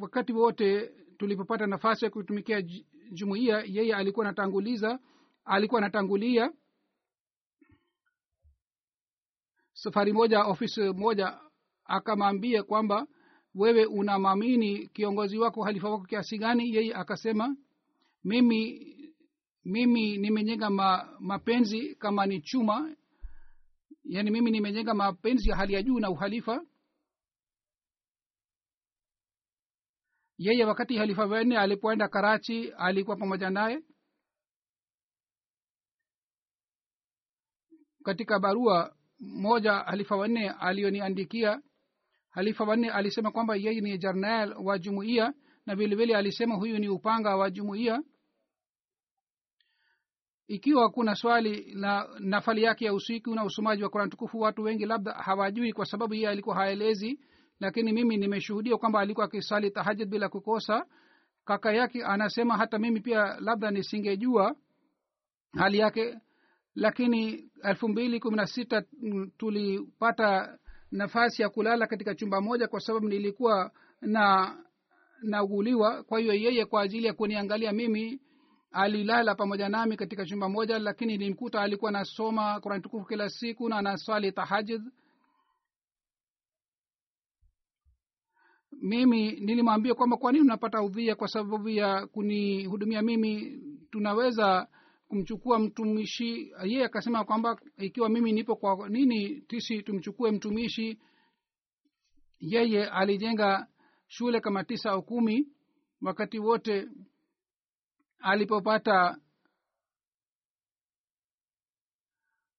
wakati 0.00 0.32
wote 0.32 0.90
tulipopata 1.18 1.66
nafasi 1.66 2.04
ya 2.04 2.10
kutumikia 2.10 2.62
jumuiya 3.10 3.62
yeye 3.66 3.94
alikuwa 3.94 4.26
anatanguliza 4.26 4.98
alikuwa 5.44 5.80
anatangulia 5.80 6.52
safari 9.72 10.12
moja 10.12 10.44
ofisi 10.44 10.80
moja 10.80 11.38
akamwambia 11.84 12.62
kwamba 12.62 13.06
wewe 13.54 13.84
unamwamini 13.86 14.86
kiongozi 14.88 15.38
wako 15.38 15.62
halifa 15.64 15.90
wako 15.90 16.04
kiasi 16.04 16.38
gani? 16.38 16.74
Yeye 16.74 16.94
akasema 16.94 17.56
mimi 18.24 18.86
mimi 19.64 20.16
nimejenga 20.18 20.70
ma, 20.70 21.16
mapenzi 21.20 21.94
kama 21.94 22.26
ni 22.26 22.40
chuma 22.40 22.96
yaani 24.04 24.30
mimi 24.30 24.50
nimejenga 24.50 24.94
mapenzi 24.94 25.50
ya 25.50 25.56
hali 25.56 25.72
ya 25.74 25.82
juu 25.82 25.98
na 26.00 26.10
uhalifa 26.10 26.64
yeye 30.40 30.64
wakati 30.64 30.96
halifa 30.96 31.26
wanne 31.26 31.58
alipoenda 31.58 32.08
karachi 32.08 32.72
alikuwa 32.78 33.16
pamoja 33.16 33.50
naye? 33.50 33.82
Katika 38.04 38.38
barua 38.38 38.96
moja 39.18 39.72
halifa 39.72 40.16
wanne 40.16 40.50
aliyoniandikia 40.50 41.62
halifa 42.30 42.64
wanne 42.64 42.90
alisema 42.90 43.30
kwamba 43.30 43.56
yeye 43.56 43.80
ni 43.80 43.98
jarnal 43.98 44.52
wa 44.64 44.78
jumuiya 44.78 45.34
na 45.66 45.74
vilevile 45.74 46.16
alisema 46.16 46.54
huyu 46.54 46.78
ni 46.78 46.88
upanga 46.88 47.36
wa 47.36 47.50
jumuiya. 47.50 48.02
Ikiwa 50.46 50.90
kuna 50.90 51.14
swali 51.14 51.74
la 51.74 52.08
nafali 52.18 52.62
yake 52.62 52.84
ya 52.84 52.94
usiku 52.94 53.34
na 53.34 53.44
usomaji 53.44 53.82
wa 53.82 53.88
kurani 53.90 54.10
tukufu 54.10 54.40
watu 54.40 54.62
wengi 54.62 54.86
labda 54.86 55.12
hawajui 55.12 55.72
kwa 55.72 55.86
sababu 55.86 56.14
yeye 56.14 56.28
alikuwa 56.28 56.56
haelezi 56.56 57.20
lakini 57.60 57.92
mimi 57.92 58.16
nimeshuhudia 58.16 58.76
kwamba 58.76 59.00
alikuwa 59.00 59.26
akisali 59.26 59.70
tahajud 59.70 60.08
bila 60.08 60.28
kukosa. 60.28 60.86
Kaka 61.44 61.72
yake 61.72 62.04
anasema 62.04 62.56
hata 62.56 62.78
mimi 62.78 63.00
pia 63.00 63.36
labda 63.40 63.70
nisingejua 63.70 64.56
hali 65.52 65.78
yake. 65.78 66.18
Lakini 66.74 67.50
elfu 67.62 67.88
mbili 67.88 68.20
kumi 68.20 68.36
na 68.36 68.46
sita 68.46 68.82
tulipata 69.38 70.58
nafasi 70.90 71.42
ya 71.42 71.48
kulala 71.48 71.86
katika 71.86 72.14
chumba 72.14 72.40
moja 72.40 72.68
kwa 72.68 72.80
sababu 72.80 73.08
nilikuwa 73.08 73.70
na 74.00 74.56
nauguliwa. 75.22 76.02
Kwa 76.02 76.20
hiyo 76.20 76.34
yeye 76.34 76.64
kwa 76.64 76.82
ajili 76.82 77.06
ya 77.06 77.12
kuniangalia 77.12 77.72
mimi 77.72 78.20
alilala 78.72 79.34
pamoja 79.34 79.68
nami 79.68 79.96
katika 79.96 80.24
chumba 80.24 80.48
moja 80.48 80.78
lakini 80.78 81.12
nilimkuta 81.18 81.60
alikuwa 81.60 81.88
anasoma 81.88 82.60
kurani 82.60 82.82
tukufu 82.82 83.06
kila 83.06 83.28
siku 83.28 83.68
na 83.68 83.76
anaswali 83.76 84.32
tahajud 84.32 84.82
mimi 88.82 89.32
nilimwambia 89.32 89.94
kwamba 89.94 90.16
kwa 90.16 90.32
nini 90.32 90.44
unapata 90.44 90.82
udhia 90.82 91.14
kwa 91.14 91.28
sababu 91.28 91.68
ya 91.68 92.06
kunihudumia 92.06 93.02
mimi 93.02 93.60
tunaweza 93.90 94.68
kumchukua 95.08 95.58
mtumishi. 95.58 96.52
Yeye 96.64 96.84
akasema 96.84 97.24
kwamba 97.24 97.60
ikiwa 97.78 98.08
mimi 98.08 98.32
nipo 98.32 98.56
kwa 98.56 98.88
nini 98.88 99.40
tisi 99.40 99.82
tumchukue 99.82 100.30
mtumishi? 100.30 100.98
Yeye 102.40 102.84
alijenga 102.86 103.66
shule 104.08 104.40
kama 104.40 104.64
tisa 104.64 104.90
au 104.90 105.02
kumi. 105.02 105.48
Wakati 106.02 106.38
wote 106.38 106.88
alipopata 108.20 109.16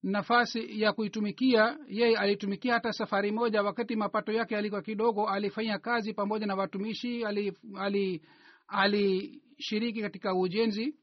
nafasi 0.03 0.81
ya 0.81 0.93
kuitumikia 0.93 1.77
yeye 1.87 2.17
alitumikia 2.17 2.73
hata 2.73 2.93
safari 2.93 3.31
moja 3.31 3.63
wakati 3.63 3.95
mapato 3.95 4.31
yake 4.31 4.57
alikuwa 4.57 4.81
kidogo 4.81 5.29
alifanya 5.29 5.79
kazi 5.79 6.13
pamoja 6.13 6.45
na 6.45 6.55
watumishi 6.55 7.25
alishiriki 7.25 7.67
ali, 7.79 8.21
ali 8.67 10.01
katika 10.01 10.35
ujenzi 10.35 10.95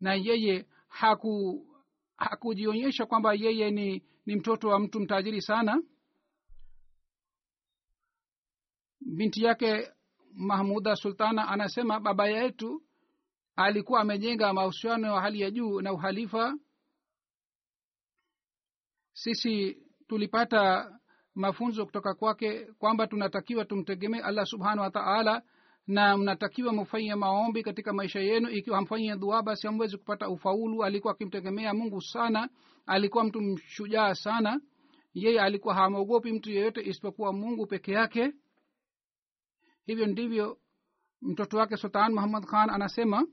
na 0.00 0.14
yeye 0.14 0.66
haku 0.88 1.66
hakujionyesha 2.16 3.06
kwamba 3.06 3.34
yeye 3.34 3.70
ni 3.70 4.02
ni 4.26 4.36
mtoto 4.36 4.68
wa 4.68 4.78
mtu 4.78 5.00
mtajiri 5.00 5.42
sana. 5.42 5.82
Binti 9.00 9.44
yake 9.44 9.88
mahmuda 10.34 10.96
sultana 10.96 11.48
anasema 11.48 12.00
baba 12.00 12.28
yetu 12.28 12.82
alikuwa 13.56 14.00
amejenga 14.00 14.52
mahusiano 14.52 15.06
ya 15.14 15.20
hali 15.20 15.40
ya 15.40 15.50
juu 15.50 15.80
na 15.80 15.92
uhalifa 15.92 16.54
sisi 19.16 19.76
tulipata 20.08 20.90
mafunzo 21.34 21.86
kutoka 21.86 22.14
kwake 22.14 22.64
kwamba 22.78 23.06
tunatakiwa 23.06 23.64
tumtegemee 23.64 24.20
allah 24.20 24.46
subhanahu 24.46 24.80
wa 24.80 24.90
taala 24.90 25.42
na 25.86 26.16
mnatakiwa 26.16 26.72
mfanyie 26.72 27.14
maombi 27.14 27.62
katika 27.62 27.92
maisha 27.92 28.20
yenu. 28.20 28.48
Ikiwa 28.48 28.76
hamfanyie 28.76 29.16
dua 29.16 29.42
basi 29.42 29.66
hamwezi 29.66 29.96
kupata 29.98 30.28
ufaulu. 30.28 30.84
Alikuwa 30.84 31.12
akimtegemea 31.12 31.74
mungu 31.74 32.00
sana 32.02 32.48
alikuwa 32.86 33.24
mtu 33.24 33.40
mshujaa 33.40 34.14
sana. 34.14 34.60
Yeye 35.14 35.40
alikuwa 35.40 35.74
hamwogopi 35.74 36.32
mtu 36.32 36.50
yeyote 36.50 36.82
isipokuwa 36.88 37.32
mungu 37.32 37.66
peke 37.66 37.92
yake. 37.92 38.32
Hivyo 39.86 40.06
ndivyo 40.06 40.58
mtoto 41.22 41.58
wake 41.58 41.76
sultan 41.76 42.12
muhammad 42.12 42.44
khan 42.44 42.70
anasema 42.70 43.26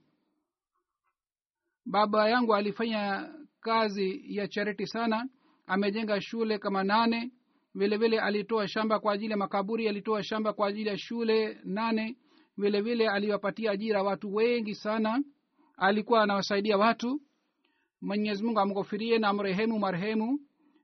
baba 1.86 2.30
yangu 2.30 2.56
alifanya 2.56 3.34
kazi 3.60 4.36
ya 4.38 4.48
chariti 4.48 4.88
sana 4.88 5.30
amejenga 5.68 6.22
shule 6.22 6.58
kama 6.58 6.84
nane. 6.84 7.32
Vile 7.76 7.98
vile 7.98 8.20
alitoa 8.20 8.68
shamba 8.68 9.00
kwa 9.00 9.14
ajili 9.14 9.32
ya 9.32 9.38
makaburi 9.38 9.88
alitoa 9.90 10.24
shamba 10.24 10.54
kwa 10.54 10.68
ajili 10.68 10.90
ya 10.90 10.98
shule 10.98 11.58
nane. 11.64 12.18
Vile 12.58 12.82
vile 12.82 13.10
aliwapatia 13.10 13.72
ajira 13.72 14.04
watu 14.04 14.34
wengi 14.36 14.76
sana. 14.76 15.24
Alikuwa 15.78 16.24
anawasaidia 16.24 16.78
watu. 16.78 17.22
Mwenyezi 18.02 18.44
mungu 18.44 18.60
amghofirie 18.60 19.18
na 19.20 19.28
amrehemu 19.28 19.80
marehemu 19.80 20.40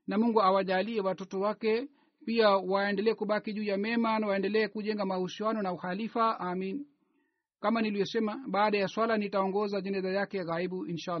na 0.06 0.18
mungu 0.18 0.42
awajalie 0.42 1.00
watoto 1.00 1.40
wake. 1.40 1.88
Pia 2.26 2.48
waendelee 2.50 3.14
kubaki 3.14 3.52
juu 3.52 3.62
ya 3.62 3.76
mema 3.76 4.18
na 4.18 4.26
waendelee 4.26 4.68
kujenga 4.68 5.04
mahusiano 5.06 5.62
na 5.62 5.72
ukhalifa. 5.72 6.40
Amin. 6.40 6.86
Kama 7.60 7.82
niliyosema 7.82 8.44
baada 8.48 8.78
ya 8.78 8.88
swala 8.88 9.16
nitaongoza 9.16 9.80
jeneza 9.80 10.08
yake 10.10 10.44
ghaibu 10.44 10.86
insha 10.86 11.20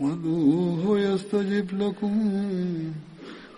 وادعوه 0.00 1.00
يستجب 1.00 1.82
لكم 1.82 2.14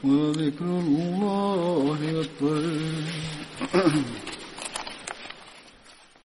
ولذكر 0.04 0.64
الله 0.64 1.98
أكبر. 2.20 2.62